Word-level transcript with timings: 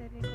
dilihat 0.00 0.29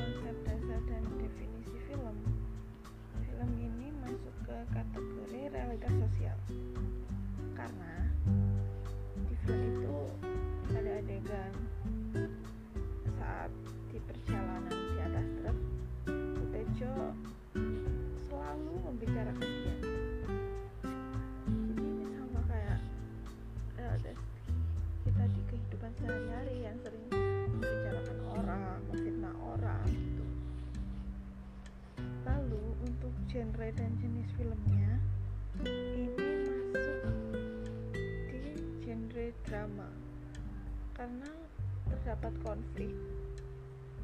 konflik. 42.46 42.94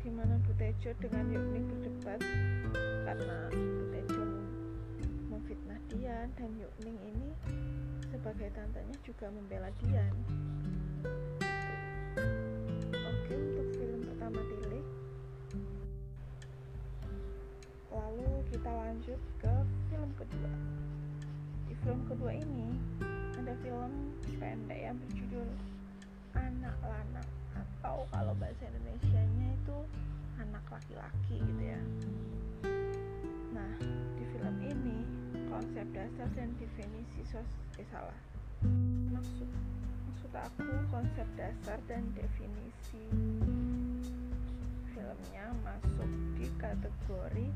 Di 0.03 0.11
mana 0.11 0.35
Butejo 0.43 0.91
dengan 0.99 1.31
Yukning 1.31 1.63
berdebat? 1.71 2.19
Karena 3.07 3.39
Butejo 3.55 4.25
memfitnah 5.31 5.79
Dian 5.87 6.27
dan 6.35 6.51
Yukning 6.59 6.99
ini 7.07 7.31
sebagai 8.11 8.51
tantenya 8.51 8.99
juga 9.07 9.31
membela 9.31 9.71
Dian 9.79 10.15
oke 12.93 13.35
untuk 13.39 13.69
film 13.79 14.01
pertama 14.11 14.41
Tilik. 14.43 14.87
Lalu 17.95 18.31
kita 18.51 18.71
lanjut 18.75 19.21
ke 19.39 19.55
film 19.87 20.11
kedua. 20.19 20.53
Di 21.71 21.75
film 21.87 22.01
kedua 22.11 22.33
ini 22.35 22.75
ada 23.39 23.55
film 23.63 23.93
pendek 24.43 24.81
yang 24.91 24.97
berjudul 24.99 25.49
anak 26.37 26.77
lanang 26.81 27.29
atau 27.53 28.09
kalau 28.09 28.33
bahasa 28.41 28.65
Indonesia-nya 28.69 29.49
itu 29.53 29.79
anak 30.41 30.65
laki-laki 30.73 31.37
gitu 31.41 31.63
ya. 31.63 31.81
Nah 33.53 33.73
di 34.17 34.25
film 34.33 34.57
ini 34.65 34.99
konsep 35.49 35.87
dasar 35.93 36.29
dan 36.33 36.49
definisi 36.57 37.21
sos 37.29 37.49
eh 37.77 37.87
salah. 37.93 38.17
Maksud 39.13 39.51
maksud 40.09 40.33
aku 40.33 40.73
konsep 40.89 41.27
dasar 41.37 41.79
dan 41.91 42.03
definisi 42.17 43.05
filmnya 44.93 45.47
masuk 45.67 46.11
di 46.39 46.49
kategori 46.57 47.49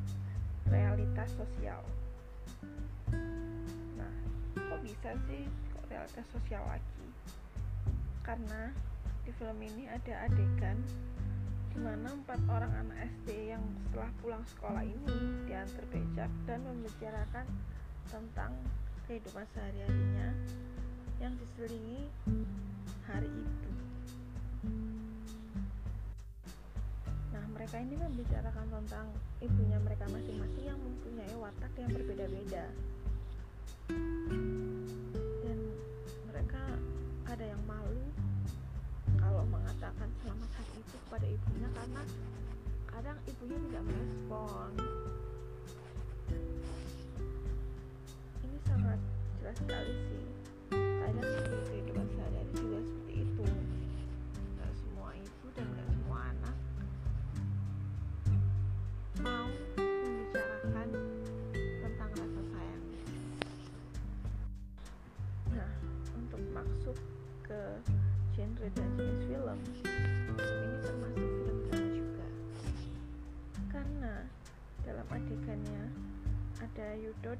realitas 0.68 1.30
sosial. 1.32 1.80
Nah 3.96 4.14
kok 4.56 4.80
bisa 4.84 5.10
sih 5.30 5.46
kok 5.72 5.84
realitas 5.88 6.26
sosial 6.32 6.62
lagi 6.66 6.95
karena 8.26 8.74
di 9.22 9.30
film 9.38 9.58
ini 9.62 9.86
ada 9.86 10.26
adegan 10.26 10.74
di 11.70 11.78
mana 11.78 12.10
empat 12.10 12.42
orang 12.50 12.72
anak 12.74 13.06
SD 13.22 13.54
yang 13.54 13.62
setelah 13.86 14.10
pulang 14.18 14.44
sekolah 14.50 14.82
ini 14.82 15.46
diantar 15.46 15.86
becak 15.94 16.30
dan 16.50 16.58
membicarakan 16.66 17.46
tentang 18.10 18.50
kehidupan 19.06 19.46
sehari-harinya 19.54 20.34
yang 21.22 21.32
diselingi 21.38 22.10
hari 23.06 23.30
ibu. 23.30 23.70
Nah, 27.30 27.44
mereka 27.54 27.78
ini 27.78 27.94
membicarakan 27.94 28.66
tentang 28.74 29.06
ibunya 29.38 29.78
mereka 29.78 30.04
masing-masing 30.10 30.66
yang 30.66 30.80
mempunyai 30.82 31.34
watak 31.38 31.72
yang 31.78 31.90
berbeda-beda. 31.94 32.66
Ada 37.36 37.52
yang 37.52 37.64
malu 37.68 38.08
kalau 39.20 39.44
mengatakan 39.52 40.08
selamat 40.24 40.50
hari 40.56 40.72
ibu 40.80 40.96
kepada 41.04 41.26
ibunya 41.28 41.68
karena 41.68 42.02
kadang 42.88 43.18
ibunya 43.28 43.58
tidak 43.60 43.82
merespon. 43.84 44.70
Ini 48.40 48.58
sangat 48.64 49.00
jelas 49.36 49.56
sekali 49.60 49.92
sih. 50.08 50.25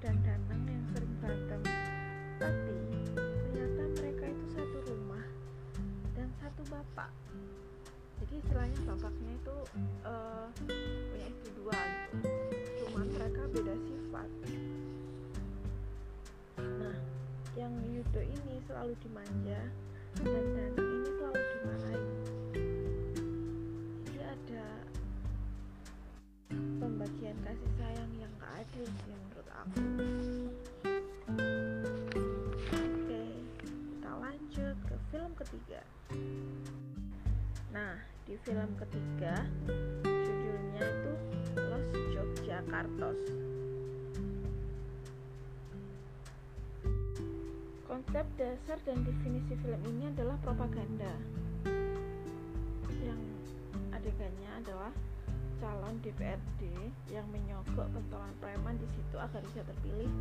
Dan 0.04 0.20
Danang 0.20 0.62
yang 0.68 0.84
sering 0.92 1.12
berantem, 1.24 1.62
tapi 2.36 2.76
ternyata 3.16 3.82
mereka 3.96 4.24
itu 4.28 4.46
satu 4.52 4.78
rumah 4.92 5.24
dan 6.12 6.28
satu 6.36 6.62
bapak. 6.68 7.08
Jadi 8.20 8.34
istilahnya 8.44 8.80
bapaknya 8.84 9.32
itu 9.40 9.56
eh, 10.04 10.46
punya 11.08 11.26
istri 11.32 11.50
dua 11.56 11.78
gitu. 11.80 12.16
Cuman 12.84 13.06
mereka 13.08 13.42
beda 13.48 13.74
sifat. 13.88 14.28
Nah, 16.60 16.96
yang 17.56 17.72
Yudo 17.88 18.20
ini 18.20 18.54
selalu 18.68 18.92
dimanja 19.00 19.60
Oke, 32.76 33.22
kita 33.62 34.10
lanjut 34.20 34.76
ke 34.84 34.96
film 35.08 35.32
ketiga. 35.40 35.80
Nah, 37.72 37.96
di 38.28 38.36
film 38.44 38.70
ketiga 38.76 39.48
judulnya 40.04 40.82
itu 40.84 41.12
Los 41.56 41.86
Jogjakartos. 42.12 43.20
Konsep 47.88 48.26
dasar 48.36 48.78
dan 48.84 48.98
definisi 49.08 49.56
film 49.64 49.80
ini 49.88 50.12
adalah 50.12 50.36
propaganda. 50.44 51.16
Yang 53.00 53.22
adegannya 53.94 54.50
adalah 54.60 54.92
calon 55.56 55.96
DPRD 56.04 56.68
yang 57.08 57.24
menyogok 57.32 57.88
pentolan 57.88 58.34
preman 58.44 58.76
di 58.76 58.88
situ 58.92 59.16
agar 59.16 59.40
bisa 59.40 59.64
terpilih 59.64 60.12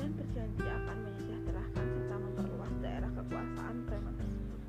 dan 0.00 0.10
berjanji 0.16 0.64
akan 0.64 0.96
menyejahterakan 1.04 1.84
serta 1.92 2.16
memperluas 2.16 2.74
daerah 2.80 3.10
kekuasaan 3.12 3.76
preman 3.84 4.14
tersebut. 4.16 4.60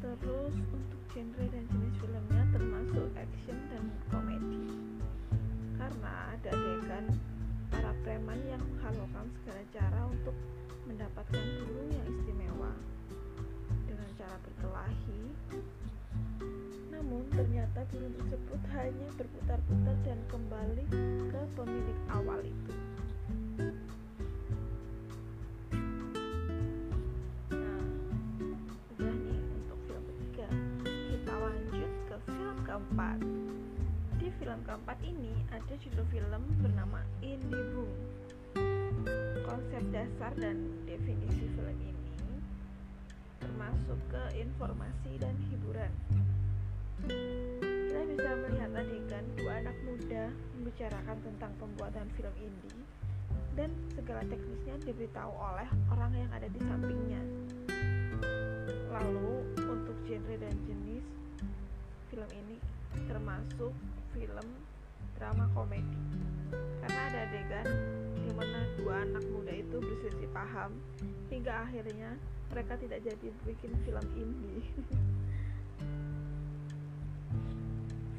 Terus 0.00 0.54
untuk 0.72 1.00
genre 1.12 1.44
dan 1.52 1.64
jenis 1.68 1.94
filmnya 2.00 2.42
termasuk 2.56 3.08
action 3.20 3.58
dan 3.68 3.84
komedi. 4.08 4.64
Karena 5.76 6.12
ada 6.32 6.50
adegan 6.56 7.06
para 7.68 7.92
preman 8.00 8.40
yang 8.48 8.62
menghalalkan 8.64 9.26
segala 9.40 9.62
cara 9.76 10.00
untuk 10.08 10.36
mendapatkan 10.88 11.44
bulu 11.60 11.84
yang 11.92 12.06
istimewa 12.08 12.72
dengan 13.84 14.08
cara 14.16 14.36
berkelahi 14.40 15.20
namun 17.00 17.24
ternyata 17.32 17.80
burung 17.88 18.12
tersebut 18.12 18.60
hanya 18.76 19.08
berputar-putar 19.16 19.96
dan 20.04 20.20
kembali 20.28 20.84
ke 21.32 21.40
pemilik 21.56 21.98
awal 22.12 22.36
itu. 22.44 22.74
Nah, 27.56 27.80
nih 29.00 29.40
untuk 29.48 29.78
film 29.88 30.04
ketiga. 30.12 30.46
Kita 30.84 31.34
lanjut 31.40 31.92
ke 32.04 32.16
film 32.28 32.56
keempat. 32.68 33.18
Di 34.20 34.28
film 34.36 34.60
keempat 34.68 34.98
ini 35.00 35.32
ada 35.56 35.74
judul 35.80 36.04
film 36.12 36.42
bernama 36.60 37.00
Indie 37.24 37.64
Boom. 37.72 37.96
Konsep 39.48 39.82
dasar 39.88 40.36
dan 40.36 40.84
definisi 40.84 41.48
film 41.48 41.78
ini 41.80 42.00
termasuk 43.40 43.96
ke 44.12 44.22
informasi 44.36 45.16
dan 45.16 45.32
hiburan 45.48 45.88
kita 47.08 48.00
bisa 48.12 48.30
melihat 48.44 48.70
adegan 48.76 49.24
dua 49.38 49.52
anak 49.64 49.76
muda 49.86 50.24
membicarakan 50.58 51.16
tentang 51.24 51.52
pembuatan 51.56 52.06
film 52.18 52.34
indie 52.36 52.84
dan 53.56 53.70
segala 53.96 54.20
teknisnya 54.28 54.76
diberitahu 54.84 55.32
oleh 55.32 55.68
orang 55.92 56.12
yang 56.12 56.30
ada 56.32 56.48
di 56.52 56.60
sampingnya. 56.60 57.22
Lalu 58.90 59.48
untuk 59.56 59.96
genre 60.04 60.36
dan 60.36 60.54
jenis 60.68 61.06
film 62.10 62.30
ini 62.34 62.56
termasuk 63.06 63.72
film 64.12 64.48
drama 65.14 65.46
komedi 65.54 66.00
karena 66.82 67.00
ada 67.12 67.18
adegan 67.30 67.68
di 68.18 68.30
mana 68.34 68.60
dua 68.74 69.06
anak 69.06 69.24
muda 69.30 69.54
itu 69.54 69.76
berselisih 69.78 70.30
paham 70.34 70.74
hingga 71.30 71.62
akhirnya 71.62 72.18
mereka 72.50 72.74
tidak 72.82 72.98
jadi 73.06 73.28
bikin 73.46 73.72
film 73.86 74.06
indie 74.18 74.66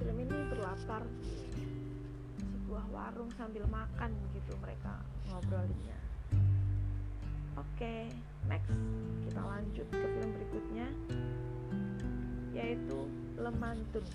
film 0.01 0.17
ini 0.17 0.37
berlatar 0.49 1.05
di 1.21 1.37
sebuah 2.41 2.85
warung 2.89 3.29
sambil 3.37 3.69
makan 3.69 4.09
gitu 4.33 4.57
mereka 4.57 4.97
ngobrolinnya 5.29 5.99
oke 7.53 7.95
next 8.49 8.73
kita 9.29 9.41
lanjut 9.45 9.87
ke 9.93 10.05
film 10.09 10.29
berikutnya 10.33 10.87
yaitu 12.57 13.05
Lemantun 13.41 14.05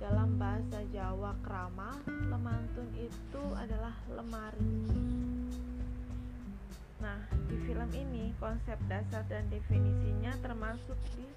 dalam 0.00 0.40
bahasa 0.40 0.80
Jawa 0.96 1.36
krama, 1.44 1.92
lemantun 2.08 2.88
itu 2.96 3.42
adalah 3.52 3.92
lemari. 4.08 4.80
Nah, 7.04 7.20
di 7.44 7.60
film 7.68 7.90
ini 7.92 8.32
konsep 8.40 8.80
dasar 8.88 9.28
dan 9.28 9.44
definisinya 9.52 10.32
termasuk 10.40 10.96
di 11.12 11.28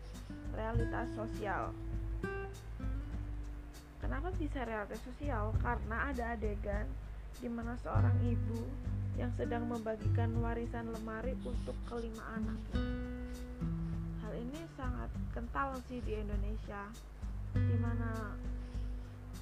realitas 0.56 1.12
sosial. 1.12 1.76
Kenapa 4.04 4.36
bisa 4.36 4.68
realitas 4.68 5.00
sosial? 5.08 5.56
Karena 5.64 6.12
ada 6.12 6.36
adegan 6.36 6.84
di 7.40 7.48
mana 7.48 7.80
seorang 7.80 8.20
ibu 8.28 8.60
yang 9.16 9.32
sedang 9.40 9.64
membagikan 9.72 10.28
warisan 10.44 10.92
lemari 10.92 11.32
untuk 11.48 11.78
kelima 11.88 12.36
anaknya. 12.36 12.84
Hal 14.20 14.34
ini 14.36 14.60
sangat 14.76 15.08
kental 15.32 15.80
sih 15.88 16.04
di 16.04 16.20
Indonesia, 16.20 16.92
di 17.56 17.78
mana 17.80 18.36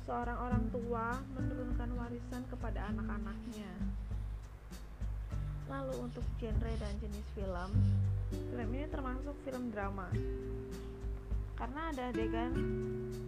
seorang 0.05 0.37
orang 0.37 0.65
tua 0.69 1.17
menurunkan 1.33 1.89
warisan 1.97 2.45
kepada 2.45 2.85
anak-anaknya. 2.93 3.71
Lalu 5.73 6.05
untuk 6.05 6.25
genre 6.37 6.73
dan 6.77 6.93
jenis 7.01 7.25
film, 7.33 7.69
film 8.29 8.69
ini 8.77 8.85
termasuk 8.93 9.33
film 9.41 9.73
drama. 9.73 10.05
Karena 11.61 11.93
ada 11.93 12.09
adegan 12.09 12.57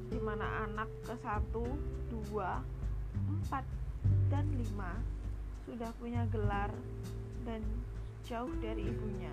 di 0.09 0.17
mana 0.17 0.65
anak 0.65 0.89
ke 1.05 1.13
satu, 1.21 1.69
dua, 2.09 2.65
empat, 3.29 3.61
dan 4.33 4.49
lima 4.57 4.97
sudah 5.69 5.93
punya 6.01 6.25
gelar 6.33 6.73
dan 7.45 7.61
jauh 8.25 8.49
dari 8.57 8.89
ibunya. 8.89 9.29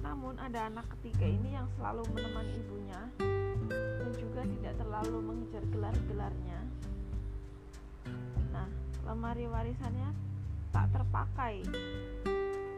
Namun 0.00 0.40
ada 0.40 0.72
anak 0.72 0.88
ketiga 0.96 1.28
ini 1.28 1.52
yang 1.52 1.68
selalu 1.76 2.00
menemani 2.16 2.54
ibunya 2.64 3.00
dan 3.76 4.12
juga 4.16 4.40
tidak 4.40 4.74
terlalu 4.80 5.20
mengejar 5.20 5.64
gelar-gelarnya. 5.68 6.60
Nah, 8.56 8.68
lemari 9.04 9.44
warisannya 9.52 10.08
tak 10.72 10.88
terpakai 10.96 11.60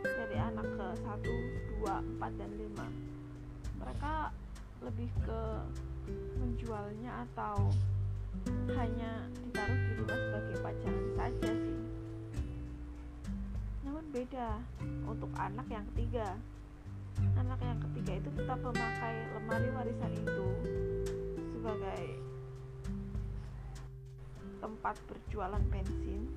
dari 0.05 0.37
anak 0.37 0.67
ke 0.77 0.87
1, 1.01 1.81
2, 1.81 2.21
4, 2.21 2.41
dan 2.41 2.51
5. 2.57 3.81
Mereka 3.81 4.15
lebih 4.85 5.11
ke 5.25 5.43
menjualnya 6.37 7.25
atau 7.29 7.71
hanya 8.77 9.27
ditaruh 9.43 9.79
di 9.81 9.93
rumah 9.97 10.19
sebagai 10.19 10.57
pajangan 10.61 11.07
saja 11.17 11.51
sih. 11.57 11.79
Namun 13.83 14.05
beda 14.13 14.49
untuk 15.09 15.31
anak 15.39 15.67
yang 15.73 15.85
ketiga 15.95 16.37
anak 17.37 17.61
yang 17.65 17.81
ketiga 17.81 18.13
itu 18.21 18.31
tetap 18.37 18.59
memakai 18.61 19.15
lemari 19.33 19.69
warisan 19.73 20.13
itu 20.13 20.49
sebagai 21.57 22.03
tempat 24.61 24.97
berjualan 25.09 25.65
bensin 25.73 26.29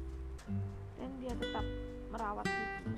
dan 0.99 1.09
dia 1.19 1.33
tetap 1.35 1.65
merawat 2.11 2.45
ibu 2.47 2.91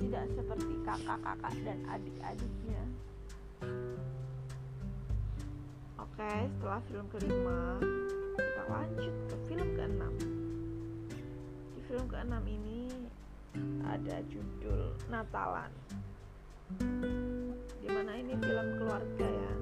tidak 0.00 0.24
seperti 0.32 0.74
kakak-kakak 0.80 1.54
dan 1.60 1.78
adik-adiknya. 1.92 2.82
Oke 6.00 6.32
setelah 6.56 6.80
film 6.88 7.06
kelima 7.12 7.60
kita 8.40 8.62
lanjut 8.72 9.14
ke 9.28 9.36
film 9.44 9.68
keenam. 9.76 10.14
Di 11.76 11.80
film 11.84 12.06
keenam 12.08 12.44
ini 12.48 12.88
ada 13.84 14.24
judul 14.32 14.96
Natalan. 15.12 15.72
Di 17.84 17.88
mana 17.92 18.16
ini 18.16 18.32
film 18.40 18.68
keluarga 18.80 19.28
ya? 19.28 19.54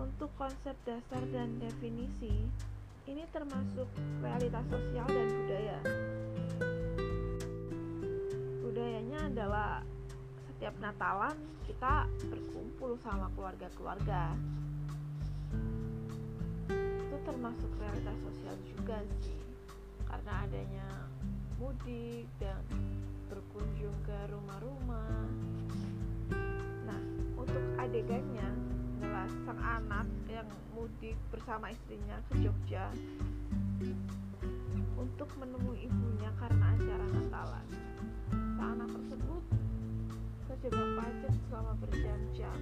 Untuk 0.00 0.32
konsep 0.40 0.72
dasar 0.88 1.20
dan 1.28 1.60
definisi 1.60 2.48
ini 3.04 3.28
termasuk 3.28 3.88
realitas 4.24 4.64
sosial 4.72 5.04
dan 5.04 5.28
budaya 5.28 5.78
budayanya 8.80 9.20
adalah 9.28 9.84
setiap 10.48 10.72
Natalan 10.80 11.36
kita 11.68 12.08
berkumpul 12.32 12.96
sama 13.04 13.28
keluarga-keluarga 13.36 14.32
itu 16.72 17.16
termasuk 17.28 17.68
realitas 17.76 18.16
sosial 18.24 18.56
juga 18.64 19.04
sih 19.20 19.36
karena 20.08 20.32
adanya 20.48 20.88
mudik 21.60 22.24
dan 22.40 22.56
berkunjung 23.28 23.92
ke 24.08 24.16
rumah-rumah. 24.32 25.28
Nah, 26.88 27.00
untuk 27.36 27.60
adegannya 27.76 28.48
adalah 29.04 29.28
sang 29.44 29.60
anak 29.60 30.08
yang 30.24 30.48
mudik 30.72 31.20
bersama 31.28 31.68
istrinya 31.68 32.16
ke 32.32 32.48
Jogja 32.48 32.88
untuk 34.96 35.28
menemui 35.36 35.84
ibunya 35.84 36.32
karena 36.40 36.72
acara 36.80 37.04
Natalan. 37.12 37.89
Anak 38.60 38.92
tersebut. 38.92 39.42
Terjebak 40.44 40.88
macet 41.00 41.34
selama 41.48 41.72
berjam-jam. 41.80 42.58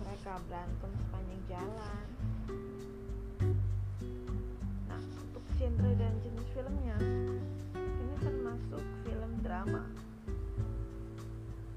Mereka 0.00 0.32
berantem 0.48 0.90
sepanjang 1.04 1.42
jalan. 1.52 2.06
Genre 5.58 5.90
dan 5.98 6.14
jenis 6.22 6.46
filmnya 6.54 6.96
ini 7.74 8.14
termasuk 8.22 8.84
film 9.02 9.32
drama. 9.42 9.84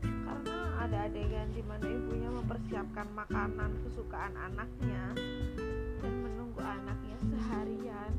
Karena 0.06 0.58
ada 0.86 1.10
adegan 1.10 1.50
di 1.52 1.66
mana 1.66 1.90
ibunya 1.90 2.30
mempersiapkan 2.30 3.10
makanan 3.18 3.74
kesukaan 3.90 4.38
anaknya 4.38 5.18
dan 5.98 6.14
menunggu 6.22 6.62
anaknya 6.62 7.18
seharian 7.26 8.14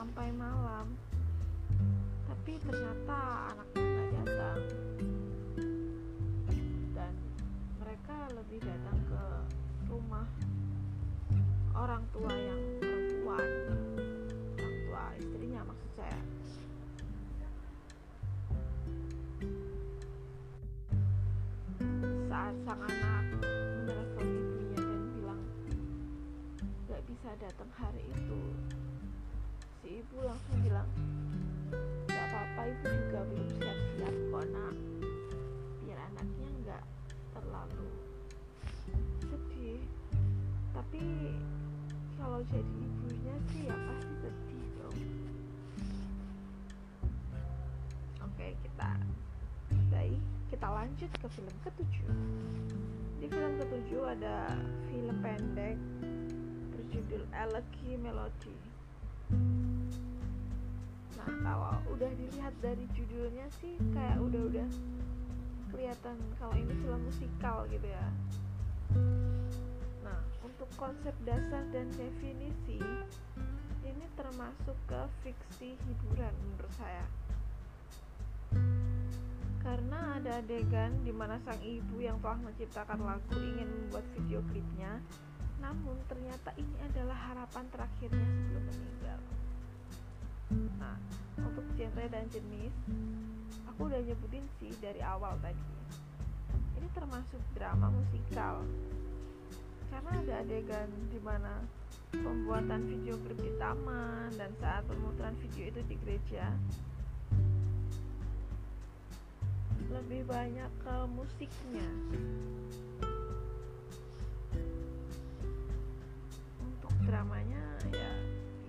sampai 0.00 0.32
malam. 0.32 0.96
Tapi 2.24 2.56
ternyata 2.64 3.52
anaknya 3.52 3.84
nggak 3.84 4.08
datang. 4.16 4.60
Dan 6.96 7.12
mereka 7.76 8.16
lebih 8.32 8.64
datang 8.64 8.96
ke 9.04 9.24
rumah 9.92 10.24
orang 11.76 12.00
tua 12.16 12.32
yang 12.32 12.60
perempuan. 12.80 13.48
Saat 22.30 22.54
sang 22.62 22.78
anak 22.78 23.24
menelpon 23.42 24.22
ibunya 24.22 24.78
dan 24.78 25.02
bilang 25.18 25.42
gak 26.86 27.02
bisa 27.10 27.30
datang 27.42 27.70
hari 27.74 27.89
lanjut 51.10 51.26
ke 51.26 51.28
film 51.34 51.54
ketujuh. 51.66 52.08
Di 53.18 53.26
film 53.26 53.52
ketujuh 53.58 54.02
ada 54.14 54.54
film 54.86 55.16
pendek 55.18 55.76
berjudul 56.70 57.22
Elegy 57.34 57.98
Melody 57.98 58.54
nah 61.20 61.28
kalau 61.44 61.76
udah 61.92 62.08
dilihat 62.16 62.54
dari 62.64 62.80
judulnya 62.96 63.44
sih 63.60 63.76
kayak 63.92 64.16
udah-udah 64.24 64.64
kelihatan 65.68 66.16
kalau 66.40 66.56
ini 66.56 66.72
film 66.80 67.00
musikal 67.04 67.68
gitu 67.68 67.84
ya. 67.84 68.06
Nah 70.00 70.16
untuk 70.40 70.66
konsep 70.80 71.12
dasar 71.28 71.60
dan 71.76 71.92
definisi 71.92 72.80
ini 73.84 74.06
termasuk 74.16 74.78
ke 74.88 75.00
fiksi 75.20 75.76
hiburan 75.76 76.32
menurut 76.40 76.72
saya 76.80 77.04
karena 79.70 80.18
ada 80.18 80.42
adegan 80.42 80.90
di 81.06 81.14
mana 81.14 81.38
sang 81.46 81.62
ibu 81.62 82.02
yang 82.02 82.18
telah 82.18 82.42
menciptakan 82.42 83.06
lagu 83.06 83.38
ingin 83.38 83.70
membuat 83.70 84.02
video 84.18 84.42
klipnya 84.50 84.98
namun 85.62 85.94
ternyata 86.10 86.50
ini 86.58 86.74
adalah 86.90 87.14
harapan 87.14 87.64
terakhirnya 87.70 88.26
sebelum 88.34 88.64
meninggal. 88.66 89.20
Nah 90.82 90.98
untuk 91.38 91.62
genre 91.78 92.02
dan 92.10 92.26
jenis 92.34 92.74
aku 93.70 93.86
udah 93.86 94.02
nyebutin 94.02 94.42
sih 94.58 94.74
dari 94.82 94.98
awal 95.06 95.38
tadi. 95.38 95.62
Ini 96.74 96.90
termasuk 96.90 97.38
drama 97.54 97.94
musikal. 97.94 98.66
Karena 99.94 100.10
ada 100.18 100.34
adegan 100.42 100.90
di 101.14 101.20
mana 101.22 101.62
pembuatan 102.10 102.90
video 102.90 103.14
klip 103.22 103.38
di 103.38 103.54
taman 103.54 104.34
dan 104.34 104.50
saat 104.58 104.82
pemutaran 104.90 105.38
video 105.38 105.70
itu 105.70 105.80
di 105.86 105.94
gereja 106.02 106.50
lebih 109.90 110.22
banyak 110.22 110.70
ke 110.86 110.96
musiknya. 111.10 111.88
Untuk 116.62 116.94
dramanya 117.02 117.58
ya 117.90 118.12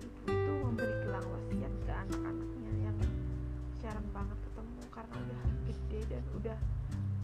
ibu 0.02 0.26
itu 0.26 0.52
memberi 0.66 0.94
gelang 1.06 1.26
wasiat 1.30 1.74
ke 1.86 1.92
anak-anaknya 1.94 2.72
yang 2.82 2.98
jarang 3.78 4.08
banget 4.10 4.38
ketemu 4.50 4.82
karena 4.90 5.14
udah 5.14 5.42
gede 5.70 6.00
dan 6.10 6.24
udah 6.34 6.58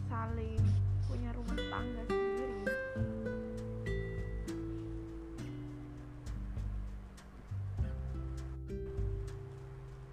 saling 0.06 0.62
punya 1.10 1.30
rumah 1.34 1.58
tangga 1.58 2.02
sendiri. 2.06 2.62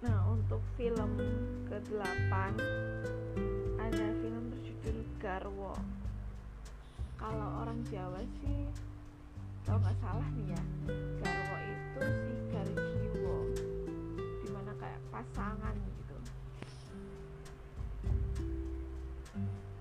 Nah 0.02 0.18
untuk 0.34 0.62
film 0.74 1.12
ke-8 1.70 2.34
ada 3.86 4.10
film 4.18 4.50
berjudul 4.50 4.98
Garwo. 5.22 5.78
Kalau 7.14 7.48
orang 7.62 7.78
Jawa 7.86 8.18
sih 8.42 8.66
kalau 9.62 9.78
nggak 9.78 9.98
salah 10.02 10.26
nih 10.34 10.46
ya 10.50 10.62
Garwo 11.22 11.56
itu 11.62 12.02
si 12.02 12.34
Garjiwo. 12.50 13.36
Di 14.42 14.48
mana 14.50 14.72
kayak 14.74 14.98
pasangan 15.14 15.74
gitu. 15.78 16.16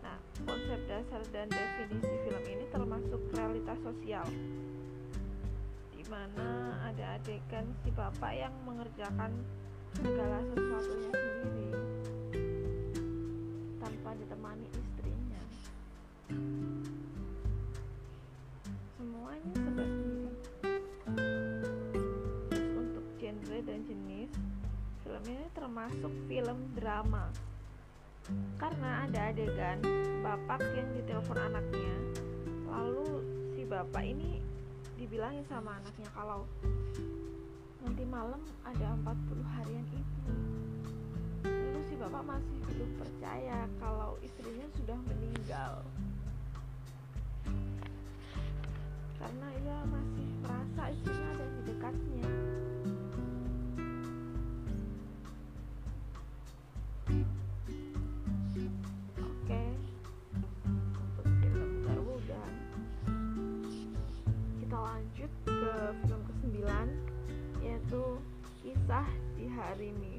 Nah 0.05 0.17
konsep 0.45 0.79
dasar 0.85 1.21
dan 1.33 1.49
definisi 1.49 2.13
film 2.29 2.43
ini 2.45 2.65
termasuk 2.69 3.21
realitas 3.33 3.79
sosial. 3.81 4.27
Di 5.97 6.03
mana 6.13 6.77
ada 6.93 7.17
adegan 7.17 7.73
si 7.81 7.89
bapak 7.89 8.37
yang 8.37 8.53
mengerjakan 8.69 9.33
segala 9.97 10.45
sesuatunya 10.53 11.09
sendiri 11.09 11.94
ditemani 14.25 14.65
istrinya. 14.73 15.43
Semuanya 18.97 19.53
serba 19.53 19.85
sendiri 19.85 20.33
Terus 22.49 22.71
untuk 22.73 23.05
genre 23.21 23.59
dan 23.61 23.79
jenis 23.85 24.33
film 25.05 25.23
ini 25.29 25.45
termasuk 25.53 26.09
film 26.25 26.57
drama. 26.73 27.29
Karena 28.57 29.05
ada 29.05 29.29
adegan 29.29 29.77
bapak 30.25 30.73
yang 30.73 30.89
ditelepon 30.97 31.37
anaknya 31.37 31.93
lalu 32.65 33.21
si 33.53 33.61
bapak 33.61 34.01
ini 34.09 34.41
dibilangin 34.97 35.45
sama 35.45 35.77
anaknya 35.77 36.09
kalau 36.17 36.49
nanti 37.85 38.01
malam 38.09 38.41
ada 38.65 38.97
40 39.05 39.53
harian 39.53 39.85
ibu 39.93 40.17
bapak 41.95 42.23
masih 42.27 42.57
belum 42.67 42.91
percaya 42.99 43.59
kalau 43.79 44.19
istrinya 44.19 44.67
sudah 44.75 44.99
meninggal. 45.07 45.73
Karena 49.15 49.47
ia 49.63 49.79
masih 49.87 50.27
merasa 50.43 50.81
istrinya 50.91 51.27
ada 51.39 51.45
di 51.47 51.61
dekatnya. 51.71 52.29
Lanjut 64.75 65.31
ke 65.47 65.75
film 66.03 66.21
ke-9 66.27 66.55
yaitu 67.63 68.03
kisah 68.61 69.07
di 69.39 69.45
hari 69.47 69.91
Minggu 69.95 70.14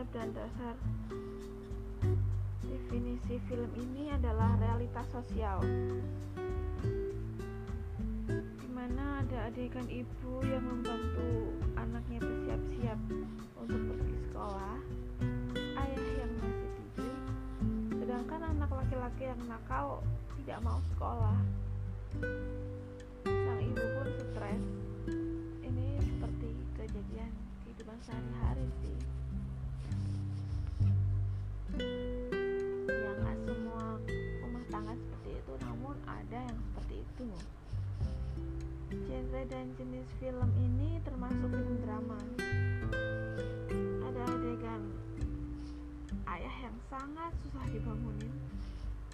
konsep 0.00 0.16
dan 0.16 0.32
dasar. 0.32 0.76
Definisi 2.64 3.36
film 3.44 3.68
ini 3.76 4.08
adalah 4.08 4.56
realitas 4.56 5.04
sosial 5.12 5.60
di 8.32 8.68
mana 8.72 9.20
ada 9.20 9.52
adegan 9.52 9.84
ibu 9.92 10.40
yang 10.48 10.64
membantu 10.64 11.52
anaknya 11.76 12.16
bersiap-siap 12.16 12.96
untuk 13.60 13.76
pergi 13.92 14.16
sekolah 14.24 14.76
ayah 15.84 16.08
yang 16.16 16.32
masih 16.40 16.70
tidur 16.80 17.16
sedangkan 18.00 18.40
anak 18.56 18.72
laki-laki 18.72 19.28
yang 19.28 19.40
nakal 19.52 20.00
tidak 20.40 20.64
mau 20.64 20.80
sekolah. 20.96 21.36
Sang 23.28 23.60
ibu 23.60 23.84
pun 24.00 24.08
stres. 24.16 24.64
Ini 25.60 25.86
seperti 26.00 26.56
kejadian 26.80 27.36
kehidupan 27.68 28.00
sehari-hari 28.00 28.64
sih 28.80 29.19
ya 32.88 33.10
nggak 33.20 33.36
semua 33.48 33.84
rumah 34.44 34.64
tangga 34.68 34.94
seperti 34.94 35.30
itu 35.40 35.52
namun 35.64 35.94
ada 36.06 36.38
yang 36.44 36.58
seperti 36.70 36.94
itu. 37.02 37.28
Genre 38.90 39.42
dan 39.46 39.66
jenis 39.78 40.08
film 40.18 40.50
ini 40.58 40.98
termasuk 41.06 41.48
film 41.50 41.76
drama. 41.86 42.18
Ada 44.04 44.22
adegan 44.26 44.82
ayah 46.30 46.56
yang 46.66 46.76
sangat 46.90 47.32
susah 47.46 47.66
dibangunin 47.70 48.34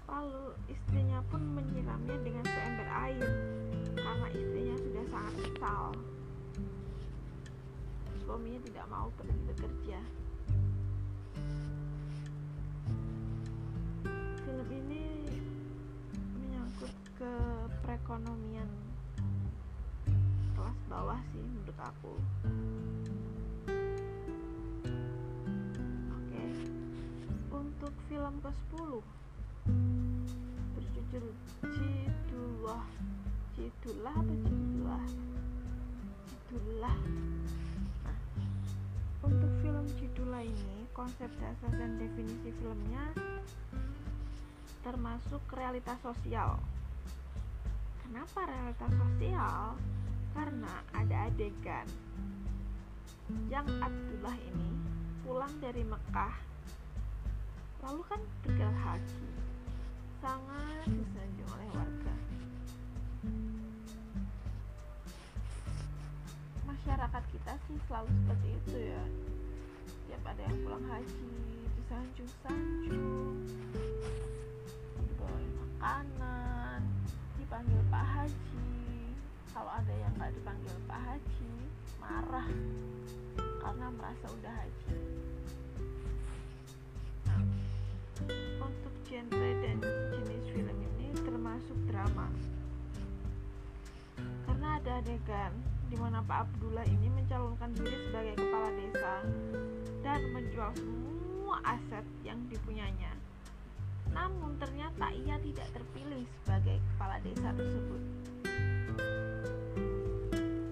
lalu 0.07 0.55
istrinya 0.71 1.19
pun 1.29 1.43
menyiramnya 1.43 2.17
dengan 2.23 2.45
seember 2.47 2.89
air 2.95 3.31
karena 3.99 4.27
istrinya 4.31 4.77
sudah 4.79 5.05
sangat 5.11 5.35
kesal. 5.43 5.85
Suaminya 8.23 8.61
tidak 8.67 8.87
mau 8.91 9.09
pergi 9.19 9.39
bekerja 9.51 10.01
ini 14.71 15.05
menyangkut 16.37 16.95
ke 17.19 17.33
perekonomian 17.85 18.71
kelas 20.57 20.79
bawah 20.89 21.21
sih 21.33 21.43
menurut 21.43 21.79
aku. 21.79 22.15
Oke 26.11 26.45
untuk 27.53 27.93
film 28.11 28.35
ke 28.43 28.51
10 28.75 29.17
berjudul 30.77 31.27
Jidullah 31.71 32.87
Jidullah 33.57 34.15
apa 34.15 34.35
Jidullah 34.45 35.07
Jidullah 36.27 36.99
nah, 38.05 38.19
untuk 39.25 39.53
film 39.63 39.87
Jidullah 39.99 40.43
ini 40.45 40.87
konsep 40.93 41.31
dasar 41.41 41.73
dan 41.75 41.97
definisi 41.99 42.51
filmnya 42.59 43.05
termasuk 44.87 45.43
realitas 45.51 45.99
sosial. 45.99 46.63
Kenapa 48.07 48.47
realitas 48.47 48.87
sosial? 48.95 49.75
Karena 50.31 50.79
ada 50.95 51.27
adegan. 51.27 51.91
Yang 53.51 53.67
Abdullah 53.83 54.39
ini 54.39 54.71
pulang 55.27 55.51
dari 55.59 55.83
Mekah. 55.83 56.39
Lalu 57.83 58.03
kan 58.07 58.23
tinggal 58.47 58.71
haji. 58.71 59.27
Sangat 60.23 60.87
disanjung 60.87 61.51
oleh 61.51 61.69
warga. 61.75 62.15
Masyarakat 66.63 67.25
kita 67.35 67.53
sih 67.67 67.79
selalu 67.91 68.11
seperti 68.23 68.49
itu 68.55 68.77
ya. 68.95 69.05
Tiap 70.07 70.23
ada 70.31 70.43
yang 70.47 70.59
pulang 70.63 70.87
haji 70.87 71.31
disanjung-sanjung 71.75 73.35
makanan 75.77 76.81
dipanggil 77.37 77.81
Pak 77.93 78.07
Haji. 78.09 78.73
Kalau 79.53 79.73
ada 79.73 79.93
yang 79.93 80.13
nggak 80.17 80.33
dipanggil 80.33 80.77
Pak 80.89 81.01
Haji 81.05 81.53
marah 82.01 82.49
karena 83.37 83.87
merasa 83.93 84.27
udah 84.31 84.55
haji. 84.57 84.95
Nah, 87.27 87.43
untuk 88.63 88.95
genre 89.05 89.51
dan 89.61 89.77
jenis 90.15 90.45
film 90.55 90.77
ini 90.81 91.07
termasuk 91.21 91.79
drama. 91.91 92.31
Karena 94.49 94.81
ada 94.81 95.03
adegan 95.03 95.53
di 95.91 95.97
mana 95.99 96.23
Pak 96.25 96.47
Abdullah 96.47 96.87
ini 96.89 97.11
mencalonkan 97.11 97.75
diri 97.77 97.97
sebagai 98.07 98.35
kepala 98.39 98.71
desa 98.81 99.15
dan 100.01 100.21
menjual 100.31 100.71
semua 100.79 101.59
aset 101.67 102.07
yang 102.23 102.39
dipunyanya 102.47 103.16
namun 104.17 104.57
ternyata 104.57 105.13
ia 105.13 105.37
tidak 105.45 105.69
terpilih 105.77 106.25
sebagai 106.41 106.81
kepala 106.81 107.21
desa 107.21 107.53
tersebut. 107.53 108.03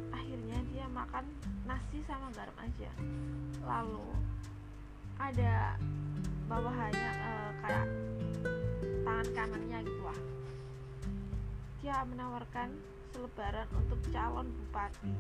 Akhirnya 0.08 0.58
dia 0.72 0.86
makan 0.88 1.28
nasi 1.68 2.00
sama 2.08 2.32
garam 2.32 2.56
aja. 2.56 2.90
Lalu 3.60 4.08
ada 5.20 5.76
bawahannya 6.48 7.10
uh, 7.20 7.50
kayak 7.60 7.86
tangan 9.04 9.28
kanannya 9.36 9.78
gitu 9.84 10.02
lah. 10.08 10.20
Dia 11.84 12.00
menawarkan 12.08 12.72
selebaran 13.12 13.68
untuk 13.76 14.00
calon 14.08 14.48
bupati. 14.48 15.12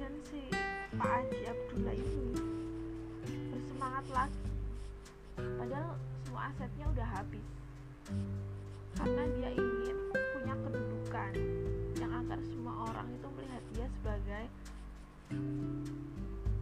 Dan 0.00 0.12
si 0.32 0.48
Pak 0.96 1.04
Haji 1.04 1.40
Abdullah 1.44 1.92
ini 1.92 2.40
bersemangat 3.52 4.06
lagi. 4.08 4.44
Padahal 5.36 5.92
semua 6.36 6.52
asetnya 6.52 6.84
udah 6.92 7.08
habis. 7.16 7.48
Karena 8.92 9.24
dia 9.40 9.50
ingin 9.56 9.96
punya 10.12 10.52
kedudukan 10.68 11.32
yang 11.96 12.12
agar 12.12 12.36
semua 12.44 12.92
orang 12.92 13.08
itu 13.08 13.28
melihat 13.40 13.62
dia 13.72 13.86
sebagai 13.88 14.44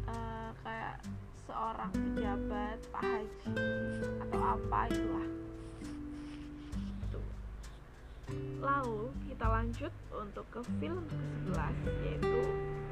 uh, 0.07 0.55
kayak 0.63 1.03
seorang 1.51 1.91
pejabat 1.91 2.79
pak 2.95 3.03
haji 3.03 3.55
atau 4.23 4.41
apa 4.47 4.79
itulah. 4.95 5.29
Lalu 8.63 9.03
kita 9.27 9.47
lanjut 9.59 9.93
untuk 10.15 10.47
ke 10.55 10.61
film 10.79 11.03
ke-11 11.51 11.75
yaitu 12.07 12.41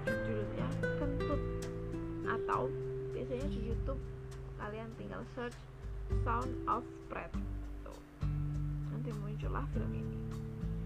judulnya 0.03 0.69
kentut 0.99 1.43
atau 2.27 2.67
biasanya 3.15 3.47
di 3.55 3.71
YouTube 3.71 4.03
kalian 4.59 4.91
tinggal 4.99 5.23
search 5.39 5.55
Sound 6.21 6.53
of 6.69 6.85
Pratt. 7.09 7.33
Nanti 8.93 9.11
muncullah 9.17 9.65
film 9.73 9.93
ini. 9.97 10.19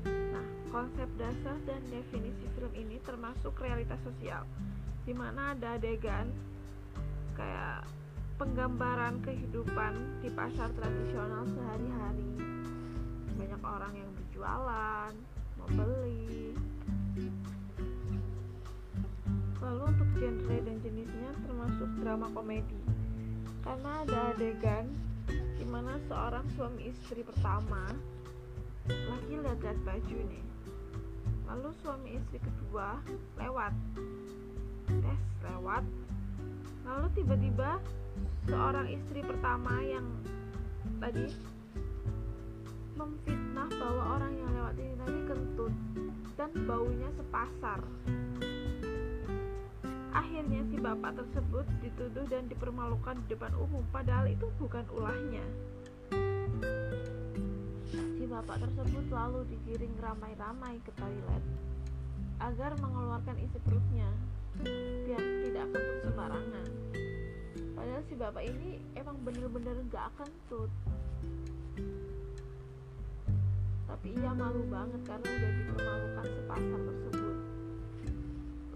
Nah 0.07 0.47
konsep 0.71 1.11
dasar 1.19 1.59
dan 1.67 1.83
definisi 1.91 2.47
film 2.55 2.71
ini 2.79 3.03
termasuk 3.03 3.59
realitas 3.59 3.99
sosial 4.07 4.47
di 5.03 5.11
mana 5.15 5.55
ada 5.55 5.75
adegan 5.75 6.31
kayak 7.35 7.83
penggambaran 8.39 9.19
kehidupan 9.27 10.23
di 10.23 10.31
pasar 10.31 10.71
tradisional 10.79 11.43
sehari-hari. 11.51 12.31
Banyak 13.37 13.63
orang 13.63 13.93
yang 13.99 14.11
berjualan 14.15 15.13
membeli 15.59 16.55
lalu 19.67 19.83
untuk 19.91 20.09
genre 20.15 20.57
dan 20.63 20.77
jenisnya 20.79 21.31
termasuk 21.43 21.91
drama 21.99 22.31
komedi 22.31 22.79
karena 23.67 24.07
ada 24.07 24.19
adegan 24.31 24.87
di 25.57 25.65
mana 25.65 25.97
seorang 26.07 26.45
suami 26.55 26.93
istri 26.93 27.25
pertama 27.25 27.91
lagi 28.87 29.35
lihat-lihat 29.35 29.79
baju 29.83 30.19
nih 30.31 30.45
lalu 31.51 31.69
suami 31.83 32.09
istri 32.15 32.39
kedua 32.39 33.01
lewat 33.41 33.75
tes 34.87 35.21
lewat. 35.43 35.85
Lalu 36.87 37.07
tiba-tiba 37.19 37.71
seorang 38.47 38.87
istri 38.87 39.21
pertama 39.27 39.83
yang 39.83 40.07
tadi 41.03 41.27
memfitnah 42.97 43.69
bahwa 43.77 44.03
orang 44.17 44.33
yang 44.39 44.51
lewat 44.55 44.75
ini 44.79 44.95
tadi 44.97 45.21
kentut 45.27 45.75
dan 46.39 46.51
baunya 46.65 47.09
sepasar 47.19 47.81
Akhirnya 50.17 50.65
si 50.73 50.81
bapak 50.81 51.13
tersebut 51.13 51.69
dituduh 51.85 52.25
dan 52.33 52.49
dipermalukan 52.49 53.21
di 53.21 53.37
depan 53.37 53.53
umum 53.61 53.85
padahal 53.93 54.25
itu 54.25 54.49
bukan 54.57 54.81
ulahnya. 54.97 55.45
Si 57.93 58.25
bapak 58.25 58.65
tersebut 58.65 59.13
lalu 59.13 59.45
digiring 59.53 59.93
ramai-ramai 60.01 60.81
ke 60.89 60.91
toilet 60.97 61.45
agar 62.41 62.73
mengeluarkan 62.81 63.37
isi 63.45 63.61
perutnya 63.61 64.09
biar 65.05 65.21
tidak 65.21 65.67
kentut 65.77 65.99
sembarangan. 66.09 66.69
Padahal 67.77 68.03
si 68.09 68.15
bapak 68.17 68.45
ini 68.49 68.81
emang 68.97 69.21
bener-bener 69.21 69.77
gak 69.93 70.09
kentut. 70.17 70.73
Tapi 73.85 74.09
ia 74.17 74.33
malu 74.33 74.65
banget 74.73 75.01
karena 75.05 75.29
udah 75.29 75.53
dipermalukan 75.61 76.25
sepasar 76.25 76.81
tersebut 76.89 77.37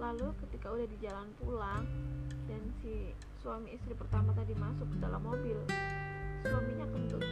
lalu 0.01 0.33
ketika 0.61 0.77
udah 0.77 0.89
di 0.93 0.99
jalan 1.01 1.29
pulang 1.41 1.85
dan 2.45 2.61
si 2.85 3.17
suami 3.41 3.73
istri 3.73 3.97
pertama 3.97 4.37
tadi 4.37 4.53
masuk 4.53 4.93
ke 4.93 4.97
dalam 5.01 5.25
mobil 5.25 5.57
suaminya 6.45 6.85
kentut. 6.85 7.25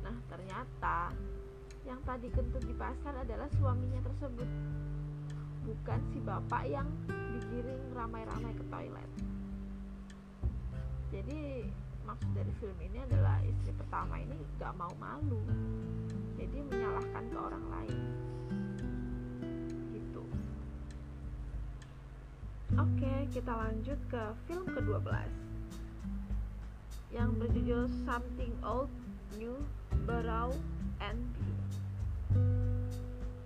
Nah 0.00 0.16
ternyata 0.32 1.12
yang 1.84 2.00
tadi 2.08 2.32
kentut 2.32 2.64
di 2.64 2.72
pasar 2.72 3.20
adalah 3.20 3.52
suaminya 3.60 4.00
tersebut. 4.00 4.48
Bukan 5.68 6.00
si 6.08 6.24
bapak 6.24 6.64
yang 6.72 6.88
digiring 7.36 7.92
ramai-ramai 7.92 8.56
ke 8.56 8.64
toilet. 8.72 9.10
Jadi 11.12 11.68
maksud 12.08 12.32
dari 12.32 12.52
film 12.64 12.80
ini 12.80 12.96
adalah 13.12 13.44
istri 13.44 13.76
pertama 13.76 14.16
ini 14.16 14.40
gak 14.56 14.72
mau 14.72 14.96
malu. 14.96 15.44
Jadi 16.40 16.64
menyalahkan 16.64 17.28
ke 17.28 17.36
orang 17.36 17.64
lain 17.76 18.00
Oke, 22.80 23.28
kita 23.36 23.52
lanjut 23.52 24.00
ke 24.08 24.22
film 24.48 24.64
ke-12 24.72 25.04
yang 27.12 27.28
berjudul 27.36 27.84
Something 28.08 28.56
Old, 28.64 28.88
New, 29.36 29.52
Borrow, 30.08 30.48
and 31.04 31.20
Be. 31.36 31.52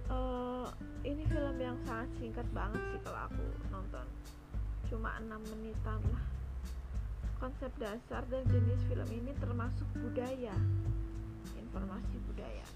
Uh, 0.06 0.70
ini 1.02 1.26
film 1.26 1.58
yang 1.58 1.74
sangat 1.82 2.14
singkat 2.22 2.46
banget 2.54 2.78
sih 2.94 3.00
kalau 3.02 3.26
aku 3.26 3.42
nonton. 3.74 4.06
Cuma 4.86 5.18
6 5.18 5.26
menitan 5.50 5.98
lah. 6.14 6.24
Konsep 7.42 7.74
dasar 7.82 8.22
dan 8.30 8.46
jenis 8.46 8.86
film 8.86 9.08
ini 9.10 9.34
termasuk 9.42 9.90
budaya, 9.98 10.54
informasi 11.58 12.22
budaya. 12.30 12.66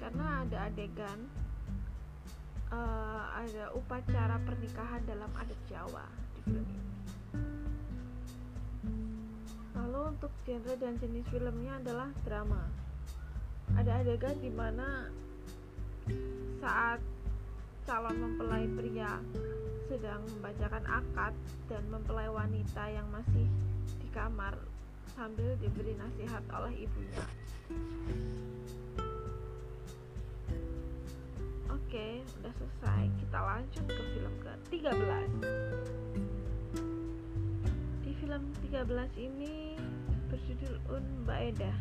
Karena 0.00 0.48
ada 0.48 0.72
adegan 0.72 1.28
uh, 2.72 3.24
ada 3.36 3.70
upacara 3.74 4.36
pernikahan 4.42 5.02
dalam 5.06 5.30
adat 5.36 5.60
Jawa 5.70 6.06
di 6.34 6.40
film 6.46 6.66
ini. 6.66 6.92
Lalu 9.76 10.00
untuk 10.16 10.32
genre 10.48 10.74
dan 10.80 10.96
jenis 10.98 11.26
filmnya 11.28 11.78
adalah 11.78 12.08
drama. 12.24 12.62
Ada 13.76 14.02
adegan 14.02 14.38
di 14.40 14.50
mana 14.50 15.10
saat 16.62 17.02
calon 17.86 18.16
mempelai 18.18 18.66
pria 18.72 19.20
sedang 19.86 20.22
membacakan 20.26 20.84
akad 20.86 21.34
dan 21.70 21.82
mempelai 21.86 22.26
wanita 22.26 22.90
yang 22.90 23.06
masih 23.14 23.46
di 24.02 24.08
kamar 24.10 24.58
sambil 25.14 25.54
diberi 25.62 25.94
nasihat 25.94 26.42
oleh 26.50 26.74
ibunya. 26.82 27.26
Selesai. 32.66 33.02
Kita 33.22 33.38
lanjut 33.38 33.86
ke 33.86 34.02
film 34.10 34.34
ke-13. 34.42 35.30
Di 38.02 38.10
film 38.18 38.42
13 38.66 39.22
ini 39.22 39.78
berjudul 40.26 40.74
Un 40.90 41.06
Baeda. 41.22 41.74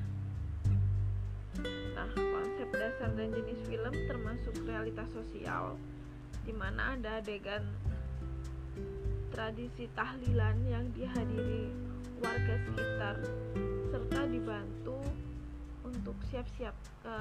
Nah, 1.95 2.09
konsep 2.13 2.69
dasar 2.69 3.09
dan 3.17 3.33
jenis 3.33 3.59
film 3.65 3.93
termasuk 4.05 4.53
realitas 4.67 5.07
sosial 5.09 5.79
di 6.45 6.53
mana 6.53 6.93
ada 6.93 7.23
adegan 7.23 7.65
tradisi 9.33 9.89
tahlilan 9.97 10.61
yang 10.69 10.85
dihadiri 10.93 11.73
warga 12.21 12.55
sekitar 12.69 13.15
serta 13.89 14.21
dibantu 14.29 14.99
untuk 15.95 16.17
siap-siap 16.27 16.75
ke 17.01 17.17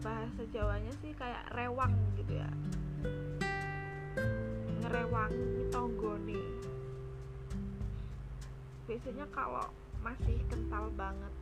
bahasa 0.00 0.42
Jawanya 0.50 0.92
sih 1.04 1.12
kayak 1.12 1.52
rewang 1.52 1.92
gitu 2.16 2.40
ya. 2.40 2.50
Ngerewang 4.80 5.32
tonggone. 5.68 6.40
Biasanya 8.88 9.26
kalau 9.30 9.68
masih 10.02 10.40
kental 10.50 10.90
banget 10.98 11.34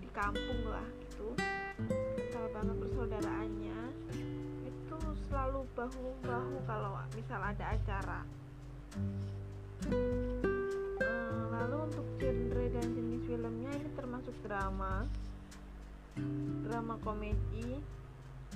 di 0.00 0.08
kampung 0.16 0.64
lah 0.64 0.86
gitu 1.04 1.36
kental 1.76 2.46
banget 2.56 2.76
persaudaraannya 2.80 3.80
itu 4.64 4.98
selalu 5.28 5.60
bahu 5.76 6.06
bahu 6.24 6.56
kalau 6.64 6.96
misal 7.12 7.40
ada 7.44 7.76
acara. 7.76 8.20
Hmm, 9.84 10.40
lalu 11.52 11.76
untuk 11.92 12.06
genre 12.16 12.64
dan 12.72 12.86
jenis 12.96 13.22
filmnya 13.28 13.70
ini 13.76 13.88
termasuk 13.92 14.34
drama 14.40 15.04
drama 16.62 16.96
komedi 17.00 17.80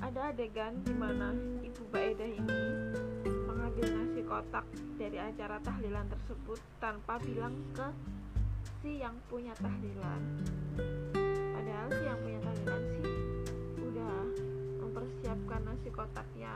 ada 0.04 0.28
adegan 0.28 0.76
di 0.84 0.92
mana 0.92 1.32
ibu 1.64 1.82
Baedah 1.88 2.28
ini 2.28 2.62
mengambil 3.48 3.86
nasi 3.96 4.20
kotak 4.28 4.66
dari 5.00 5.16
acara 5.16 5.56
tahlilan 5.64 6.04
tersebut 6.12 6.60
tanpa 6.76 7.16
bilang 7.24 7.56
ke 7.72 7.88
si 8.84 9.00
yang 9.00 9.16
punya 9.32 9.56
tahlilan. 9.56 10.20
Padahal 11.56 11.88
si 11.96 12.02
yang 12.04 12.20
punya 12.20 12.40
tahlilan 12.44 12.82
sih 12.92 13.08
udah 13.80 14.16
mempersiapkan 14.84 15.60
nasi 15.64 15.88
kotaknya. 15.88 16.54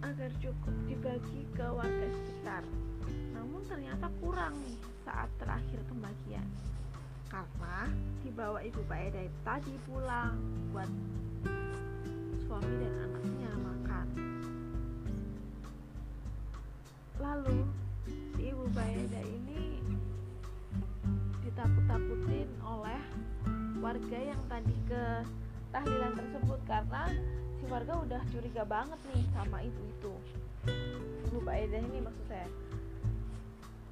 Agar 0.00 0.30
cukup 0.40 0.76
dibagi 0.88 1.44
ke 1.52 1.66
warga 1.68 2.08
sekitar. 2.08 2.64
Namun 3.36 3.60
ternyata 3.68 4.08
kurang 4.24 4.56
nih 4.64 4.93
saat 5.04 5.28
terakhir 5.36 5.80
pembagian. 5.86 6.48
Karena 7.28 7.88
dibawa 8.24 8.58
ibu 8.64 8.80
Pak 8.88 9.00
Eda 9.10 9.22
tadi 9.44 9.74
pulang 9.84 10.36
buat 10.72 10.90
suami 12.44 12.72
dan 12.80 12.94
anaknya 13.04 13.50
makan. 13.60 14.06
Lalu 17.20 17.58
si 18.34 18.42
ibu 18.50 18.64
Pak 18.72 18.88
Eda 18.88 19.22
ini 19.22 19.82
ditakut-takutin 21.44 22.48
oleh 22.64 23.02
warga 23.84 24.18
yang 24.18 24.42
tadi 24.48 24.76
ke 24.88 25.04
tahlilan 25.74 26.14
tersebut 26.16 26.60
karena 26.64 27.04
si 27.58 27.64
warga 27.66 27.98
udah 27.98 28.22
curiga 28.30 28.62
banget 28.62 29.00
nih 29.10 29.22
sama 29.34 29.58
ibu 29.60 29.82
itu. 29.90 30.14
Ibu 31.28 31.38
Pak 31.42 31.56
Eda 31.66 31.78
ini 31.82 31.98
maksud 31.98 32.26
saya. 32.30 32.48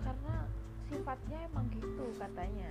Karena 0.03 0.46
sifatnya 0.92 1.38
emang 1.48 1.66
gitu 1.72 2.05
katanya. 2.20 2.68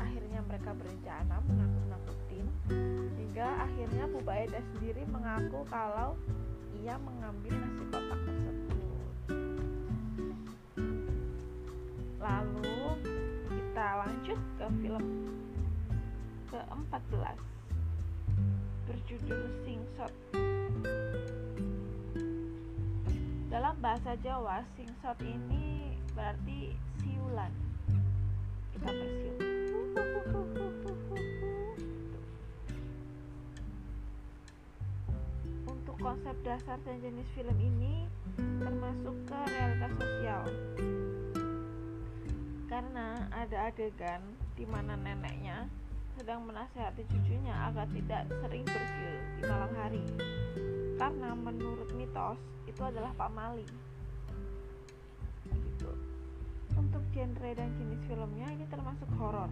Akhirnya 0.00 0.40
mereka 0.48 0.72
berencana 0.72 1.36
menakut-nakutin 1.44 2.46
hingga 3.20 3.68
akhirnya 3.68 4.08
Bu 4.08 4.24
Baeda 4.24 4.60
sendiri 4.72 5.04
mengaku 5.12 5.60
kalau 5.68 6.16
ia 6.80 6.96
mengambil 6.96 7.52
nasi 7.52 7.84
kotak 7.92 8.20
tersebut. 8.24 9.12
Lalu 12.16 12.80
kita 13.52 13.88
lanjut 14.00 14.40
ke 14.56 14.66
film 14.80 15.04
ke-14 16.48 17.36
berjudul 18.88 19.42
Singsot 19.68 20.12
dalam 23.52 23.76
bahasa 23.84 24.16
Jawa 24.24 24.64
Singsot 24.76 25.20
ini 25.20 25.92
berarti 26.16 26.72
siulan 27.38 27.52
kita 28.74 28.90
bersiul. 28.90 29.36
Untuk 35.70 35.96
konsep 36.02 36.36
dasar 36.42 36.78
dan 36.82 36.96
jenis 36.98 37.28
film 37.38 37.58
ini 37.62 38.10
termasuk 38.34 39.16
ke 39.26 39.38
realitas 39.54 39.92
sosial. 40.02 40.42
Karena 42.66 43.06
ada 43.30 43.58
adegan 43.70 44.22
di 44.58 44.66
mana 44.66 44.98
neneknya 44.98 45.70
sedang 46.18 46.42
menasehati 46.42 47.06
cucunya 47.06 47.54
agar 47.70 47.86
tidak 47.94 48.26
sering 48.42 48.66
bersiul 48.66 49.18
di 49.38 49.42
malam 49.46 49.72
hari. 49.78 50.02
Karena 50.98 51.30
menurut 51.38 51.90
mitos 51.94 52.38
itu 52.66 52.82
adalah 52.82 53.14
pamali 53.14 53.87
genre 57.12 57.50
dan 57.56 57.70
jenis 57.80 58.00
filmnya 58.04 58.48
ini 58.52 58.64
termasuk 58.68 59.08
horor 59.16 59.48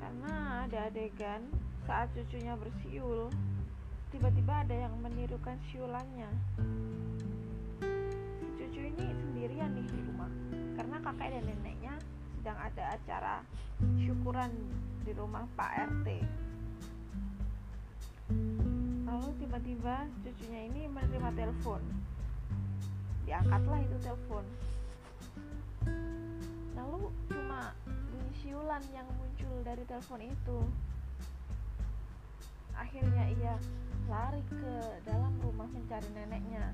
karena 0.00 0.66
ada 0.66 0.90
adegan 0.90 1.42
saat 1.88 2.12
cucunya 2.12 2.58
bersiul 2.58 3.32
tiba-tiba 4.10 4.66
ada 4.66 4.74
yang 4.74 4.94
menirukan 4.98 5.54
siulannya. 5.70 6.26
Si 8.36 8.46
cucu 8.58 8.80
ini 8.90 9.06
sendirian 9.06 9.70
nih 9.70 9.86
di 9.86 10.00
rumah 10.10 10.30
karena 10.74 10.96
kakek 10.98 11.28
dan 11.30 11.44
neneknya 11.46 11.94
sedang 12.36 12.58
ada 12.58 12.84
acara 12.98 13.34
syukuran 14.02 14.50
di 15.06 15.12
rumah 15.14 15.46
Pak 15.54 15.72
RT 15.88 16.06
lalu 19.10 19.30
tiba-tiba 19.42 20.06
cucunya 20.22 20.60
ini 20.70 20.86
menerima 20.86 21.30
telepon. 21.34 21.82
Diangkatlah 23.26 23.78
itu 23.82 23.96
telepon 24.02 24.44
lalu 26.80 27.12
cuma 27.28 27.76
bunyi 27.84 28.32
siulan 28.40 28.80
yang 28.96 29.04
muncul 29.20 29.52
dari 29.60 29.84
telepon 29.84 30.24
itu. 30.24 30.58
Akhirnya 32.72 33.28
ia 33.36 33.54
lari 34.08 34.40
ke 34.48 34.74
dalam 35.04 35.36
rumah 35.44 35.68
mencari 35.68 36.08
neneknya. 36.16 36.72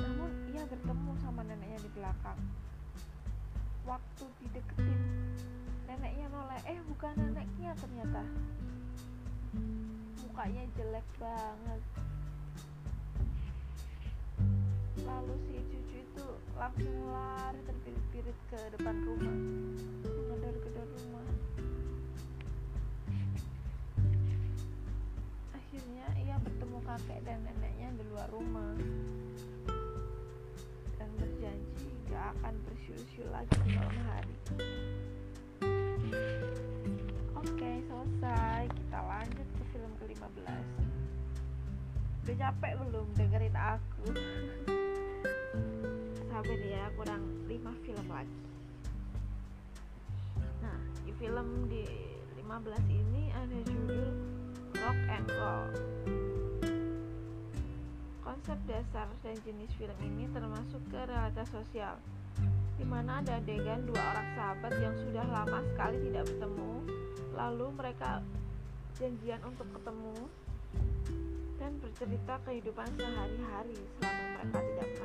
Namun 0.00 0.32
ia 0.48 0.64
bertemu 0.64 1.12
sama 1.20 1.44
neneknya 1.44 1.80
di 1.84 1.90
belakang. 1.92 2.40
Waktu 3.84 4.24
dideketin 4.40 5.00
neneknya 5.84 6.26
noleh 6.32 6.60
eh 6.64 6.80
bukan 6.88 7.12
neneknya 7.20 7.76
ternyata. 7.76 8.24
Mukanya 10.24 10.64
jelek 10.72 11.06
banget. 11.20 11.82
Lalu 15.04 15.34
si 15.44 15.75
itu 16.16 16.24
langsung 16.56 16.96
lari 17.12 17.60
terpirit-pirit 17.68 18.38
ke 18.48 18.60
depan 18.72 18.96
rumah. 19.04 19.36
Menggedor-gedor 20.08 20.88
rumah. 20.96 21.28
Akhirnya 25.52 26.08
ia 26.16 26.40
bertemu 26.40 26.78
kakek 26.88 27.20
dan 27.28 27.44
neneknya 27.44 27.88
di 28.00 28.04
luar 28.08 28.28
rumah. 28.32 28.72
Dan 30.96 31.10
berjanji 31.20 31.88
gak 32.08 32.32
akan 32.40 32.54
bersiul-siul 32.64 33.28
lagi 33.28 33.52
di 33.60 33.70
malam 33.76 34.00
hari. 34.08 34.36
Oke 37.44 37.70
selesai. 37.92 38.72
Kita 38.72 38.98
lanjut 39.04 39.48
ke 39.52 39.62
film 39.76 39.92
ke-15 40.00 40.64
udah 42.26 42.42
capek 42.42 42.74
belum 42.82 43.06
dengerin 43.14 43.54
aku 43.54 44.10
sabar 46.36 46.60
ya 46.68 46.84
kurang 47.00 47.24
5 47.48 47.64
film 47.80 48.06
lagi. 48.12 48.40
Nah 50.60 50.78
di 51.08 51.12
film 51.16 51.64
di 51.64 51.88
15 52.36 52.76
ini 52.92 53.32
ada 53.32 53.56
judul 53.64 54.12
rock 54.76 55.00
and 55.08 55.28
roll. 55.32 55.64
Konsep 58.20 58.60
dasar 58.68 59.08
dan 59.24 59.36
jenis 59.48 59.72
film 59.80 59.96
ini 60.04 60.28
termasuk 60.28 60.84
ke 60.92 61.00
realitas 61.08 61.48
sosial 61.48 61.96
di 62.76 62.84
mana 62.84 63.24
ada 63.24 63.40
adegan 63.40 63.88
dua 63.88 63.96
orang 63.96 64.28
sahabat 64.36 64.76
yang 64.76 64.92
sudah 64.92 65.24
lama 65.32 65.64
sekali 65.72 65.96
tidak 66.12 66.28
bertemu 66.28 66.72
lalu 67.32 67.66
mereka 67.72 68.20
janjian 69.00 69.40
untuk 69.40 69.64
ketemu 69.72 70.28
dan 71.56 71.72
bercerita 71.80 72.36
kehidupan 72.44 72.88
sehari-hari 73.00 73.80
selama 73.96 74.20
mereka 74.36 74.58
tidak 74.60 74.95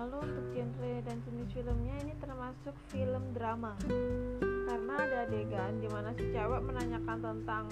Lalu 0.00 0.16
untuk 0.32 0.46
genre 0.56 0.94
dan 1.04 1.20
jenis 1.28 1.52
filmnya 1.52 1.92
ini 2.00 2.16
termasuk 2.24 2.72
film 2.88 3.20
drama. 3.36 3.76
Karena 4.40 4.94
ada 4.96 5.28
adegan 5.28 5.76
di 5.76 5.92
mana 5.92 6.16
si 6.16 6.24
cewek 6.32 6.64
menanyakan 6.64 7.20
tentang 7.20 7.68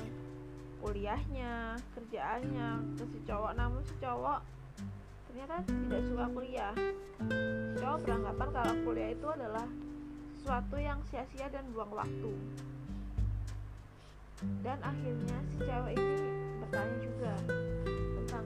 kuliahnya, 0.85 1.81
kerjaannya 1.97 2.69
ke 3.01 3.05
si 3.09 3.19
cowok, 3.25 3.57
namun 3.57 3.81
si 3.81 3.97
cowok 4.05 4.45
ternyata 5.25 5.65
tidak 5.65 6.03
suka 6.05 6.27
kuliah. 6.29 6.75
Si 6.77 7.77
cowok 7.81 7.99
beranggapan 8.05 8.49
kalau 8.53 8.75
kuliah 8.85 9.11
itu 9.17 9.27
adalah 9.33 9.69
sesuatu 10.37 10.77
yang 10.77 11.01
sia-sia 11.09 11.49
dan 11.49 11.65
buang 11.73 11.97
waktu. 11.97 12.33
Dan 14.61 14.77
akhirnya 14.85 15.39
si 15.49 15.65
cewek 15.65 15.97
ini 15.97 16.29
bertanya 16.61 16.97
juga 17.01 17.33
tentang 17.89 18.45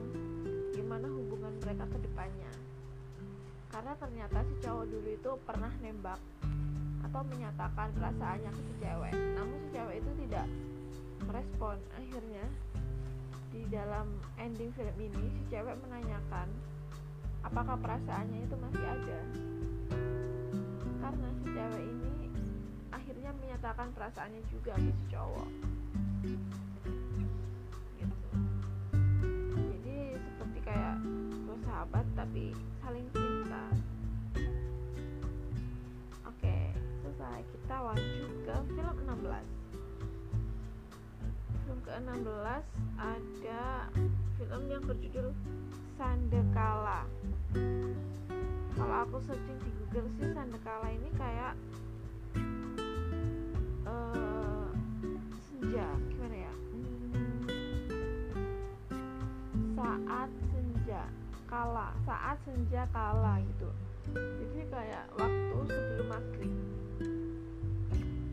gimana 0.71 1.07
hubungan 1.11 1.51
mereka 1.59 1.83
ke 1.91 1.99
depannya 1.99 2.62
karena 3.73 3.97
ternyata 3.97 4.37
si 4.45 4.53
cowok 4.61 4.85
dulu 4.85 5.09
itu 5.09 5.31
pernah 5.49 5.73
nembak 5.81 6.21
atau 7.09 7.21
menyatakan 7.25 7.89
perasaannya 7.97 8.51
ke 8.53 8.61
si 8.61 8.73
cewek. 8.85 9.13
Namun 9.33 9.57
si 9.65 9.67
cewek 9.73 9.95
itu 9.97 10.11
tidak 10.25 10.45
merespon. 11.25 11.77
Akhirnya 11.97 12.45
di 13.49 13.65
dalam 13.73 14.13
ending 14.37 14.69
film 14.77 14.97
ini 15.01 15.25
si 15.33 15.41
cewek 15.49 15.73
menanyakan 15.81 16.47
apakah 17.41 17.73
perasaannya 17.81 18.45
itu 18.45 18.55
masih 18.61 18.85
ada? 18.85 19.19
Karena 21.01 21.27
si 21.41 21.45
cewek 21.49 21.83
ini 21.89 22.13
akhirnya 22.93 23.31
menyatakan 23.41 23.89
perasaannya 23.97 24.41
juga 24.53 24.77
ke 24.77 24.91
si 24.93 25.05
cowok. 25.09 25.49
Gitu. 27.97 28.17
Jadi 29.49 29.97
seperti 30.21 30.59
kayak 30.61 30.95
dua 31.41 31.57
sahabat 31.65 32.05
tapi 32.13 32.53
saling 32.85 33.09
cinta 33.09 33.32
oke 36.27 36.57
selesai. 37.01 37.39
Kita 37.51 37.75
lanjut 37.81 38.31
ke 38.45 38.55
film 38.73 38.95
16 39.07 39.63
film 41.63 41.79
ke-16 41.87 42.63
ada 42.99 43.63
film 44.35 44.63
yang 44.67 44.83
berjudul 44.83 45.31
Sandekala. 45.95 47.07
Kalau 48.73 48.95
aku 49.07 49.17
searching 49.23 49.57
di 49.63 49.71
Google 49.79 50.09
sih 50.19 50.27
Sandekala 50.35 50.91
ini 50.91 51.09
kayak 51.15 51.53
uh, 53.87 54.67
senja. 55.47 55.87
Gimana 56.11 56.35
ya? 56.35 56.53
Saat 59.73 60.29
kala 61.53 61.93
saat 62.09 62.41
senja 62.49 62.89
kala 62.89 63.37
gitu. 63.45 63.69
Jadi 64.17 64.61
kayak 64.73 65.05
waktu 65.21 65.57
sebelum 65.69 66.07
maghrib. 66.09 66.53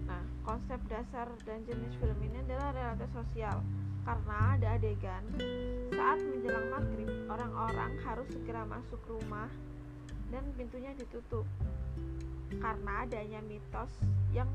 Nah 0.09 0.25
konsep 0.41 0.81
dasar 0.89 1.29
dan 1.45 1.61
jenis 1.69 1.93
film 2.01 2.17
ini 2.25 2.41
adalah 2.49 2.73
realita 2.73 3.05
sosial. 3.13 3.61
Karena 4.09 4.57
ada 4.57 4.81
adegan 4.81 5.21
saat 5.93 6.17
menjelang 6.25 6.73
maghrib 6.73 7.13
orang-orang 7.29 7.93
harus 8.09 8.25
segera 8.33 8.65
masuk 8.65 8.97
rumah 9.05 9.53
dan 10.33 10.41
pintunya 10.57 10.97
ditutup. 10.97 11.45
Karena 12.57 13.05
adanya 13.05 13.45
mitos 13.45 13.93
yang 14.33 14.49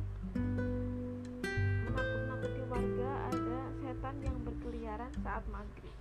menakut-nakuti 1.85 2.61
warga 2.65 3.11
ada 3.29 3.59
setan 3.77 4.15
yang 4.25 4.35
berkeliaran 4.41 5.13
saat 5.21 5.45
maghrib 5.53 5.93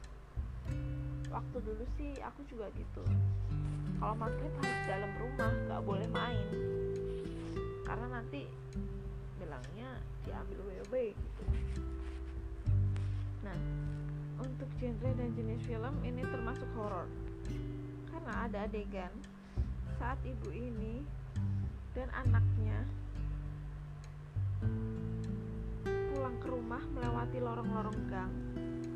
waktu 1.35 1.59
dulu 1.67 1.85
sih 1.99 2.15
aku 2.23 2.47
juga 2.47 2.71
gitu. 2.79 3.03
Kalau 3.99 4.15
maghrib 4.15 4.55
harus 4.63 4.81
dalam 4.87 5.11
rumah 5.19 5.51
nggak 5.67 5.83
boleh 5.83 6.09
main. 6.15 6.47
Karena 7.83 8.07
nanti 8.23 8.47
bilangnya 9.43 9.99
diambil 10.23 10.59
WB 10.63 10.95
gitu. 11.11 11.45
Nah 13.43 13.59
untuk 14.39 14.71
genre 14.79 15.11
dan 15.19 15.31
jenis 15.35 15.59
film 15.67 15.95
ini 16.07 16.23
termasuk 16.23 16.71
horor 16.79 17.11
karena 18.15 18.33
ada 18.47 18.59
adegan 18.71 19.11
saat 19.99 20.19
ibu 20.23 20.55
ini 20.55 21.03
dan 21.95 22.11
anaknya 22.15 22.79
pulang 26.15 26.37
ke 26.39 26.47
rumah 26.47 26.83
melewati 26.95 27.39
lorong-lorong 27.43 28.01
gang. 28.07 28.33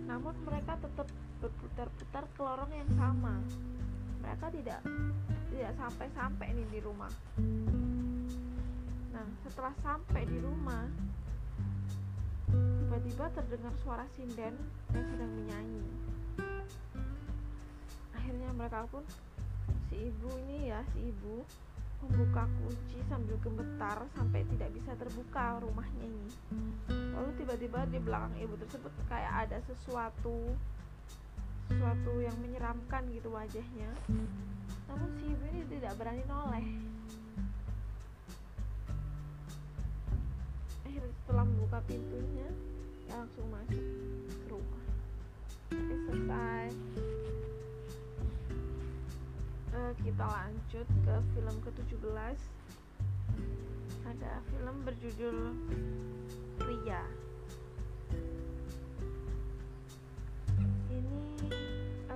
Namun 0.06 0.34
mereka 0.46 0.80
tetap 0.80 1.06
berputar-putar 1.38 2.24
ke 2.34 2.40
lorong 2.42 2.72
yang 2.74 2.90
sama. 2.98 3.34
Mereka 4.22 4.46
tidak 4.54 4.80
tidak 5.54 5.72
sampai-sampai 5.78 6.46
nih 6.54 6.68
di 6.70 6.80
rumah. 6.82 7.12
Nah 9.14 9.26
setelah 9.46 9.74
sampai 9.82 10.22
di 10.26 10.38
rumah 10.38 10.86
tiba-tiba 12.48 13.28
terdengar 13.34 13.74
suara 13.84 14.06
sinden 14.16 14.54
yang 14.94 15.06
sedang 15.06 15.32
menyanyi. 15.32 15.86
Akhirnya 18.16 18.50
mereka 18.52 18.86
pun 18.90 19.04
si 19.88 20.08
ibu 20.08 20.28
ini 20.46 20.72
ya 20.72 20.80
si 20.92 21.12
ibu 21.12 21.44
membuka 21.98 22.46
kunci 22.46 22.98
sambil 23.10 23.34
gemetar 23.42 23.98
sampai 24.14 24.46
tidak 24.54 24.70
bisa 24.70 24.94
terbuka 24.94 25.58
rumahnya 25.58 26.06
ini. 26.06 26.28
Lalu 26.88 27.30
tiba-tiba 27.42 27.80
di 27.90 27.98
belakang 27.98 28.34
ibu 28.38 28.54
tersebut 28.54 28.92
kayak 29.10 29.48
ada 29.48 29.58
sesuatu 29.66 30.54
sesuatu 31.68 32.12
yang 32.24 32.36
menyeramkan 32.40 33.04
gitu 33.12 33.28
wajahnya. 33.28 33.90
Namun 34.88 35.08
si 35.20 35.28
ibu 35.28 35.44
ini 35.52 35.62
tidak 35.68 35.92
berani 36.00 36.24
noleh. 36.24 36.66
Akhirnya 40.88 41.12
setelah 41.22 41.44
membuka 41.44 41.78
pintunya 41.84 42.48
ya 43.04 43.14
langsung 43.20 43.46
masuk 43.52 43.84
ke 44.32 44.46
rumah. 44.48 44.84
Oke, 45.68 45.94
selesai. 46.08 46.66
Uh, 49.68 49.92
kita 50.00 50.24
lanjut 50.24 50.86
ke 50.88 51.14
film 51.36 51.56
ke-17 51.62 52.38
ada 54.08 54.32
film 54.48 54.76
berjudul 54.88 55.38
Pria 56.56 57.27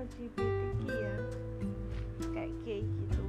LGBTQ 0.02 0.82
ya 0.90 1.16
kayak 2.34 2.52
gay 2.66 2.82
gitu. 2.82 3.28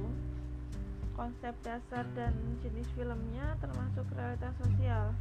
Konsep 1.14 1.54
dasar 1.62 2.02
dan 2.18 2.34
jenis 2.66 2.90
filmnya 2.98 3.54
termasuk 3.62 4.02
realitas 4.18 4.50
sosial. 4.58 5.14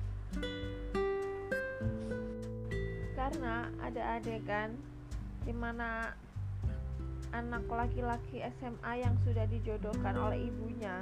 Karena 3.14 3.70
ada 3.86 4.18
adegan 4.18 4.74
di 5.46 5.54
mana 5.54 6.18
anak 7.30 7.70
laki-laki 7.70 8.42
SMA 8.58 9.06
yang 9.06 9.14
sudah 9.22 9.46
dijodohkan 9.50 10.14
oleh 10.18 10.50
ibunya 10.50 10.98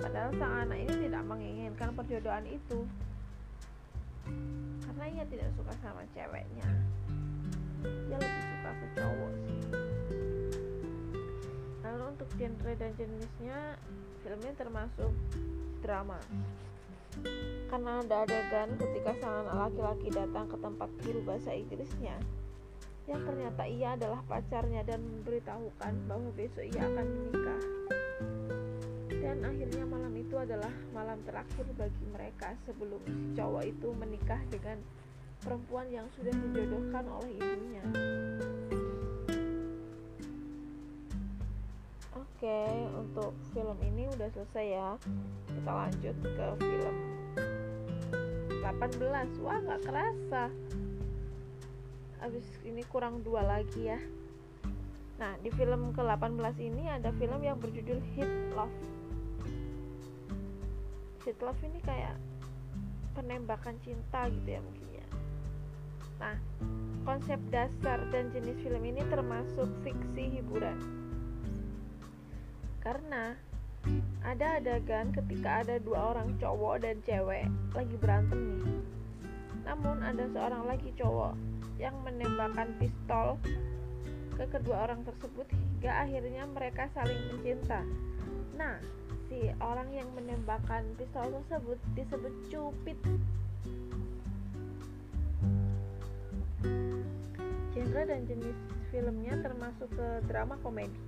padahal 0.00 0.28
sang 0.36 0.68
anak 0.68 0.80
ini 0.80 1.08
tidak 1.08 1.24
menginginkan 1.28 1.90
perjodohan 1.92 2.46
itu. 2.48 2.88
Karena 4.88 5.04
ia 5.12 5.24
tidak 5.28 5.52
suka 5.56 5.72
sama 5.84 6.04
ceweknya 6.16 6.68
dia 7.82 8.16
lebih 8.18 8.44
suka 8.48 8.70
ke 8.70 8.86
cowok 8.96 9.32
sih 9.44 9.60
lalu 11.82 12.04
untuk 12.16 12.28
genre 12.38 12.72
dan 12.78 12.90
jenisnya 12.96 13.58
filmnya 14.22 14.52
termasuk 14.54 15.12
drama 15.82 16.18
karena 17.68 18.00
ada 18.00 18.24
adegan 18.24 18.68
ketika 18.80 19.12
sang 19.20 19.44
laki-laki 19.52 20.08
datang 20.08 20.48
ke 20.48 20.56
tempat 20.56 20.88
guru 21.04 21.20
bahasa 21.28 21.52
Inggrisnya 21.52 22.16
yang 23.10 23.22
ternyata 23.26 23.66
ia 23.66 23.98
adalah 23.98 24.22
pacarnya 24.30 24.86
dan 24.86 25.02
memberitahukan 25.02 25.92
bahwa 26.06 26.30
besok 26.38 26.62
ia 26.70 26.86
akan 26.86 27.06
menikah. 27.10 27.62
Dan 29.10 29.36
akhirnya 29.42 29.84
malam 29.90 30.14
itu 30.14 30.34
adalah 30.38 30.70
malam 30.94 31.18
terakhir 31.26 31.66
bagi 31.74 32.04
mereka 32.14 32.54
sebelum 32.62 33.02
si 33.02 33.34
cowok 33.34 33.64
itu 33.66 33.88
menikah 33.94 34.38
dengan 34.54 34.78
perempuan 35.42 35.90
yang 35.90 36.06
sudah 36.14 36.30
dijodohkan 36.30 37.04
oleh 37.10 37.30
ibunya. 37.34 37.84
Oke, 42.14 42.62
untuk 42.94 43.34
film 43.50 43.78
ini 43.82 44.06
udah 44.14 44.28
selesai 44.30 44.66
ya. 44.66 44.90
Kita 45.50 45.70
lanjut 45.70 46.16
ke 46.22 46.46
film 46.62 46.96
18. 48.62 49.42
Wah, 49.42 49.58
nggak 49.62 49.82
kerasa. 49.82 50.44
Abis 52.22 52.46
ini 52.62 52.86
kurang 52.86 53.26
dua 53.26 53.42
lagi 53.42 53.90
ya. 53.90 53.98
Nah, 55.18 55.38
di 55.38 55.50
film 55.54 55.94
ke-18 55.94 56.56
ini 56.58 56.90
ada 56.90 57.14
film 57.14 57.42
yang 57.42 57.58
berjudul 57.58 57.98
Hit 58.14 58.30
Love. 58.54 58.78
Hit 61.22 61.38
Love 61.38 61.62
ini 61.62 61.78
kayak 61.82 62.18
penembakan 63.14 63.78
cinta 63.86 64.26
gitu 64.26 64.48
ya 64.56 64.60
mungkin 64.64 64.91
Nah, 66.22 66.38
konsep 67.02 67.42
dasar 67.50 67.98
dan 68.14 68.30
jenis 68.30 68.62
film 68.62 68.82
ini 68.86 69.02
termasuk 69.10 69.66
fiksi 69.82 70.38
hiburan 70.38 71.02
karena 72.82 73.38
ada 74.22 74.62
adegan 74.62 75.10
ketika 75.10 75.66
ada 75.66 75.78
dua 75.82 76.14
orang 76.14 76.38
cowok 76.38 76.82
dan 76.82 76.98
cewek 77.02 77.46
lagi 77.74 77.96
berantem 77.98 78.38
nih. 78.38 78.62
Namun 79.66 80.02
ada 80.02 80.26
seorang 80.30 80.66
lagi 80.66 80.90
cowok 80.94 81.34
yang 81.78 81.94
menembakkan 82.06 82.70
pistol 82.78 83.38
ke 84.38 84.44
kedua 84.50 84.86
orang 84.86 85.02
tersebut 85.02 85.46
hingga 85.50 85.90
akhirnya 86.06 86.46
mereka 86.46 86.86
saling 86.94 87.18
mencinta. 87.30 87.82
Nah, 88.54 88.78
si 89.26 89.50
orang 89.58 89.90
yang 89.90 90.06
menembakkan 90.14 90.86
pistol 90.94 91.30
tersebut 91.42 91.78
disebut 91.98 92.34
cupid. 92.50 92.98
Genre 97.72 98.04
dan 98.04 98.28
jenis 98.28 98.52
filmnya 98.92 99.32
termasuk 99.40 99.88
ke 99.96 100.08
drama 100.28 100.60
komedi. 100.60 101.00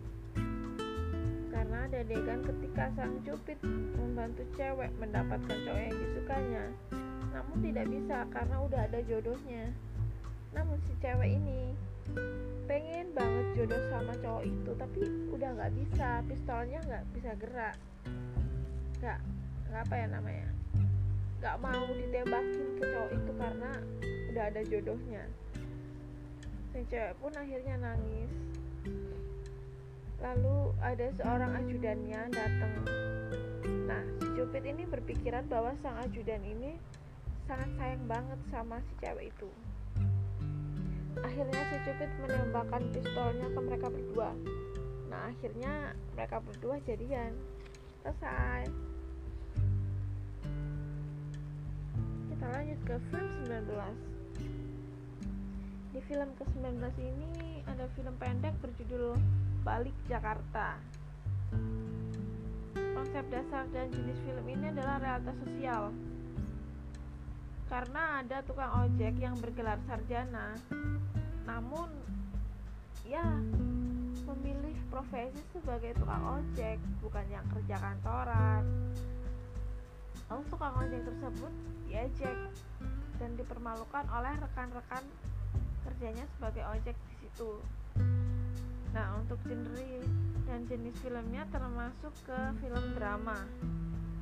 Karena 1.52 1.84
ada 1.84 2.00
adegan 2.00 2.40
ketika 2.40 2.88
sang 2.96 3.20
cupid 3.20 3.60
membantu 4.00 4.48
cewek 4.56 4.88
mendapatkan 4.96 5.58
cowok 5.60 5.82
yang 5.84 5.98
disukanya. 6.00 6.64
Namun 7.36 7.56
tidak 7.60 7.86
bisa 7.92 8.24
karena 8.32 8.56
udah 8.64 8.80
ada 8.80 9.00
jodohnya. 9.04 9.76
Namun 10.56 10.80
si 10.88 10.96
cewek 11.04 11.36
ini 11.36 11.76
pengen 12.64 13.12
banget 13.12 13.46
jodoh 13.60 13.82
sama 13.92 14.16
cowok 14.24 14.44
itu 14.48 14.70
tapi 14.80 15.00
udah 15.36 15.50
nggak 15.60 15.72
bisa. 15.84 16.24
Pistolnya 16.24 16.80
nggak 16.80 17.04
bisa 17.12 17.30
gerak. 17.44 17.76
Nggak 19.04 19.18
nggak 19.68 19.82
apa 19.84 19.94
ya 20.00 20.06
namanya? 20.08 20.48
Gak 21.44 21.60
mau 21.60 21.84
ditembakin 21.92 22.80
ke 22.80 22.84
cowok 22.88 23.10
itu 23.20 23.32
karena 23.36 23.70
udah 24.32 24.44
ada 24.48 24.60
jodohnya 24.64 25.28
si 26.74 26.82
cewek 26.90 27.14
pun 27.22 27.30
akhirnya 27.38 27.78
nangis. 27.78 28.32
Lalu 30.18 30.74
ada 30.82 31.06
seorang 31.22 31.54
ajudannya 31.62 32.20
datang. 32.34 32.74
Nah 33.86 34.02
si 34.18 34.26
Cupid 34.34 34.66
ini 34.66 34.82
berpikiran 34.82 35.46
bahwa 35.46 35.70
sang 35.78 35.94
ajudan 36.02 36.42
ini 36.42 36.74
sangat 37.46 37.70
sayang 37.78 38.02
banget 38.10 38.40
sama 38.50 38.82
si 38.82 38.92
cewek 38.98 39.30
itu. 39.30 39.50
Akhirnya 41.22 41.62
si 41.70 41.76
Cupid 41.86 42.10
menembakkan 42.26 42.82
pistolnya 42.90 43.46
ke 43.54 43.60
mereka 43.62 43.86
berdua. 43.94 44.34
Nah 45.14 45.30
akhirnya 45.30 45.94
mereka 46.18 46.42
berdua 46.42 46.82
jadian. 46.82 47.38
Selesai. 48.02 48.66
Kita 52.34 52.46
lanjut 52.50 52.80
ke 52.82 52.94
film 53.14 53.30
19 53.46 54.13
di 55.94 56.02
film 56.10 56.26
ke-19 56.34 56.74
ini 56.98 57.62
ada 57.70 57.86
film 57.94 58.18
pendek 58.18 58.50
berjudul 58.58 59.14
Balik 59.62 59.94
Jakarta. 60.10 60.74
Konsep 62.74 63.22
dasar 63.30 63.62
dan 63.70 63.94
jenis 63.94 64.18
film 64.26 64.42
ini 64.50 64.74
adalah 64.74 64.98
realitas 64.98 65.38
sosial. 65.46 65.94
Karena 67.70 68.26
ada 68.26 68.42
tukang 68.42 68.74
ojek 68.82 69.14
yang 69.22 69.38
bergelar 69.38 69.78
sarjana, 69.86 70.58
namun 71.46 71.86
ya 73.06 73.22
memilih 74.26 74.74
profesi 74.90 75.46
sebagai 75.54 75.94
tukang 75.94 76.42
ojek, 76.42 76.82
bukan 77.06 77.26
yang 77.30 77.46
kerja 77.54 77.78
kantoran. 77.78 78.66
Lalu 80.26 80.42
tukang 80.50 80.74
ojek 80.74 81.06
tersebut 81.06 81.54
diejek 81.86 82.38
dan 83.22 83.30
dipermalukan 83.38 84.10
oleh 84.10 84.34
rekan-rekan 84.42 85.06
kerjanya 85.84 86.24
sebagai 86.36 86.64
ojek 86.72 86.96
di 86.96 87.14
situ. 87.22 87.60
Nah, 88.96 89.20
untuk 89.20 89.38
genre 89.44 89.90
dan 90.48 90.60
jenis 90.70 90.96
filmnya 91.02 91.44
termasuk 91.52 92.14
ke 92.24 92.38
film 92.62 92.84
drama. 92.96 93.44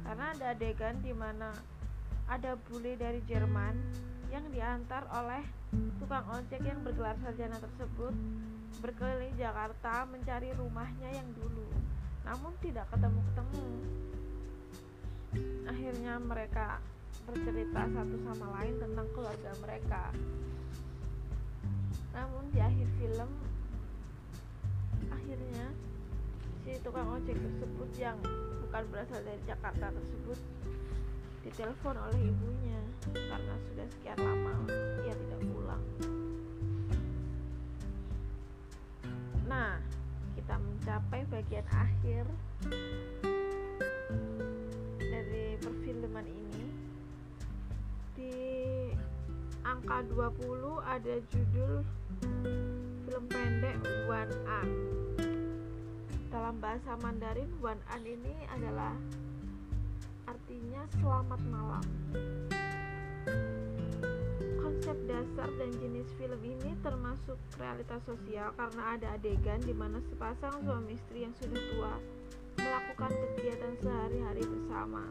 Karena 0.02 0.34
ada 0.34 0.46
adegan 0.52 0.98
di 1.00 1.14
mana 1.14 1.54
ada 2.26 2.58
bule 2.68 2.98
dari 2.98 3.22
Jerman 3.28 3.76
yang 4.32 4.48
diantar 4.48 5.04
oleh 5.12 5.44
tukang 6.00 6.24
ojek 6.32 6.64
yang 6.64 6.80
bergelar 6.80 7.14
sarjana 7.20 7.60
tersebut 7.60 8.16
berkeliling 8.80 9.36
Jakarta 9.36 10.08
mencari 10.08 10.50
rumahnya 10.56 11.12
yang 11.12 11.28
dulu. 11.36 11.68
Namun 12.24 12.56
tidak 12.64 12.88
ketemu-ketemu. 12.88 13.66
Akhirnya 15.68 16.12
mereka 16.16 16.80
bercerita 17.28 17.86
satu 17.92 18.16
sama 18.24 18.46
lain 18.58 18.74
tentang 18.80 19.06
keluarga 19.12 19.50
mereka. 19.60 20.02
Namun 22.12 22.44
di 22.52 22.60
akhir 22.60 22.88
film 23.00 23.30
akhirnya 25.08 25.66
si 26.62 26.78
tukang 26.84 27.08
ojek 27.08 27.34
tersebut 27.34 27.90
yang 27.98 28.16
bukan 28.62 28.82
berasal 28.92 29.20
dari 29.24 29.40
Jakarta 29.48 29.90
tersebut 29.90 30.38
ditelepon 31.42 31.98
oleh 31.98 32.20
ibunya 32.30 32.80
karena 33.10 33.54
sudah 33.66 33.86
sekian 33.98 34.18
lama 34.22 34.54
ia 35.02 35.10
tidak 35.10 35.40
pulang. 35.42 35.84
Nah, 39.50 39.82
kita 40.38 40.54
mencapai 40.56 41.26
bagian 41.28 41.66
akhir 41.74 42.24
dari 44.96 45.58
perfilman 45.58 46.26
ini. 46.30 46.64
Di 48.14 48.36
angka 49.66 50.06
20 50.14 50.78
ada 50.78 51.14
judul 51.26 51.82
film 53.06 53.24
pendek 53.28 53.76
Wan 54.08 54.30
An 54.48 54.68
dalam 56.30 56.56
bahasa 56.62 56.96
Mandarin 57.02 57.50
Wan 57.60 57.78
An 57.90 58.02
ini 58.06 58.34
adalah 58.50 58.94
artinya 60.26 60.82
selamat 61.02 61.40
malam 61.50 61.84
konsep 64.62 64.96
dasar 65.06 65.48
dan 65.60 65.70
jenis 65.78 66.08
film 66.18 66.40
ini 66.42 66.74
termasuk 66.82 67.38
realitas 67.60 68.02
sosial 68.02 68.50
karena 68.58 68.82
ada 68.98 69.14
adegan 69.14 69.60
di 69.62 69.74
mana 69.74 70.02
sepasang 70.10 70.62
suami 70.66 70.98
istri 70.98 71.22
yang 71.22 71.34
sudah 71.38 71.62
tua 71.70 71.94
melakukan 72.58 73.12
kegiatan 73.14 73.74
sehari-hari 73.78 74.42
bersama 74.42 75.04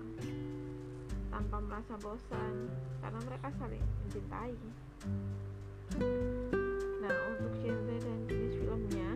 tanpa 1.32 1.58
merasa 1.64 1.96
bosan 2.04 2.68
karena 3.00 3.20
mereka 3.24 3.48
saling 3.58 3.84
mencintai. 4.04 4.56
Nah, 7.12 7.28
untuk 7.28 7.52
genre 7.60 7.98
dan 8.00 8.20
jenis 8.24 8.56
filmnya 8.56 9.12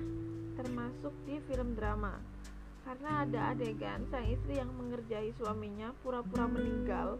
termasuk 0.59 1.15
di 1.23 1.39
film 1.47 1.79
drama. 1.79 2.19
Karena 2.83 3.23
ada 3.23 3.55
adegan 3.55 4.03
sang 4.11 4.27
istri 4.27 4.59
yang 4.59 4.67
mengerjai 4.75 5.31
suaminya 5.39 5.95
pura-pura 6.03 6.43
meninggal, 6.43 7.15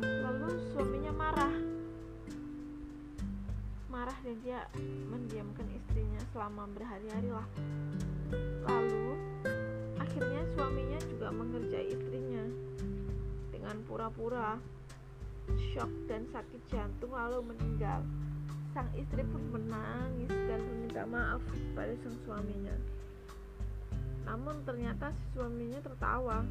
lalu 0.00 0.56
suaminya 0.72 1.12
marah. 1.12 1.52
Marah 3.92 4.16
dan 4.24 4.40
dia 4.40 4.64
mendiamkan 5.12 5.68
istrinya 5.68 6.24
selama 6.32 6.64
berhari-hari 6.72 7.36
lah. 7.36 7.48
Lalu 8.72 9.20
akhirnya 10.00 10.48
suaminya 10.56 11.00
juga 11.12 11.28
mengerjai 11.28 11.92
istrinya 11.92 12.48
dengan 13.52 13.76
pura-pura 13.84 14.56
shock 15.76 15.92
dan 16.08 16.24
sakit 16.32 16.62
jantung 16.72 17.12
lalu 17.12 17.52
meninggal 17.52 18.00
sang 18.70 18.86
istri 18.94 19.26
pun 19.26 19.42
menangis 19.50 20.30
dan 20.30 20.60
meminta 20.62 21.02
maaf 21.10 21.42
pada 21.74 21.94
sang 22.06 22.16
suaminya. 22.22 22.76
Namun 24.26 24.62
ternyata 24.62 25.10
si 25.10 25.24
suaminya 25.34 25.80
tertawa. 25.82 26.46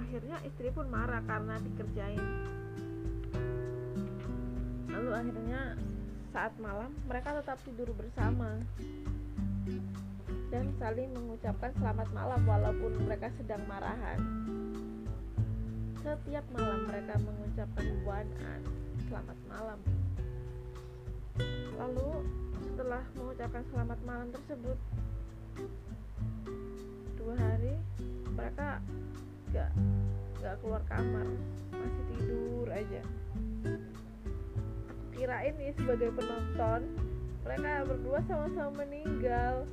Akhirnya 0.00 0.40
istri 0.44 0.72
pun 0.72 0.88
marah 0.88 1.20
karena 1.24 1.60
dikerjain. 1.60 2.24
Lalu 4.88 5.10
akhirnya 5.12 5.76
saat 6.32 6.52
malam 6.60 6.92
mereka 7.04 7.36
tetap 7.40 7.60
tidur 7.64 7.92
bersama 7.96 8.60
dan 10.48 10.72
saling 10.80 11.12
mengucapkan 11.12 11.72
selamat 11.76 12.08
malam 12.16 12.40
walaupun 12.48 12.92
mereka 13.04 13.28
sedang 13.36 13.60
marahan. 13.68 14.20
Setiap 16.00 16.44
malam 16.54 16.86
mereka 16.86 17.18
mengucapkan 17.18 17.86
one 18.06 18.32
an, 18.46 18.62
selamat 19.10 19.38
malam 19.50 19.80
lalu 21.76 22.24
setelah 22.64 23.02
mengucapkan 23.16 23.64
selamat 23.72 23.98
malam 24.04 24.28
tersebut 24.32 24.78
dua 27.16 27.34
hari 27.36 27.74
mereka 28.36 28.78
gak 29.50 29.70
gak 30.44 30.54
keluar 30.60 30.82
kamar 30.86 31.26
masih 31.72 32.04
tidur 32.14 32.66
aja. 32.70 33.02
Aku 34.86 35.04
kirain 35.16 35.54
nih 35.56 35.72
sebagai 35.74 36.12
penonton 36.14 36.80
mereka 37.46 37.86
berdua 37.88 38.18
sama-sama 38.26 38.84
meninggal. 38.84 39.64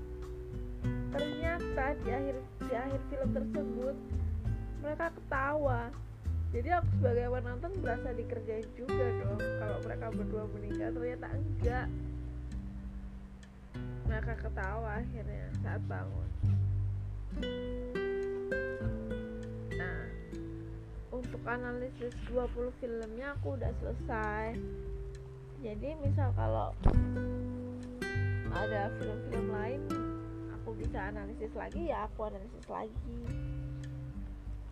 Ternyata 1.14 1.86
di 2.01 2.09
akhir 2.09 2.36
di 2.41 2.74
akhir 2.74 3.01
film 3.11 3.30
tersebut 3.38 3.95
mereka 4.82 5.14
ketawa 5.16 5.93
jadi 6.54 6.70
aku 6.78 7.01
sebagai 7.01 7.34
penonton 7.34 7.72
berasa 7.82 8.14
dikerjain 8.14 8.70
juga 8.78 9.06
dong. 9.26 9.41
Kalau 9.41 9.78
mereka 9.82 10.06
berdua 10.14 10.45
meninggal 10.54 10.89
ternyata 10.93 11.28
enggak. 11.34 11.88
Mereka 14.06 14.34
ketawa 14.38 15.01
akhirnya 15.01 15.49
saat 15.66 15.82
bangun. 15.89 16.30
Nah 19.74 20.01
untuk 21.10 21.41
analisis 21.49 22.14
20 22.30 22.70
filmnya 22.78 23.34
aku 23.34 23.58
udah 23.58 23.74
selesai. 23.82 24.54
Jadi 25.58 25.89
misal 26.06 26.30
kalau 26.38 26.78
ada 28.54 28.93
film-film 29.01 29.49
lain 29.49 29.82
aku 30.54 30.78
bisa 30.78 31.10
analisis 31.10 31.49
lagi 31.58 31.89
ya 31.89 32.06
aku 32.06 32.30
analisis 32.30 32.66
lagi 32.70 33.18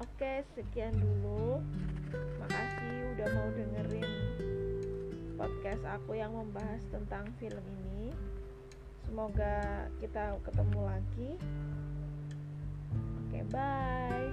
oke 0.01 0.33
sekian 0.57 0.93
dulu. 0.97 1.61
Makasih 2.41 3.15
udah 3.15 3.27
mau 3.37 3.49
dengerin 3.53 4.09
podcast 5.37 5.83
aku 5.85 6.17
yang 6.17 6.33
membahas 6.33 6.81
tentang 6.89 7.29
film 7.37 7.63
ini. 7.89 8.09
Semoga 9.05 9.87
kita 10.01 10.41
ketemu 10.41 10.79
lagi. 10.81 11.31
Oke 13.29 13.39
bye. 13.53 14.29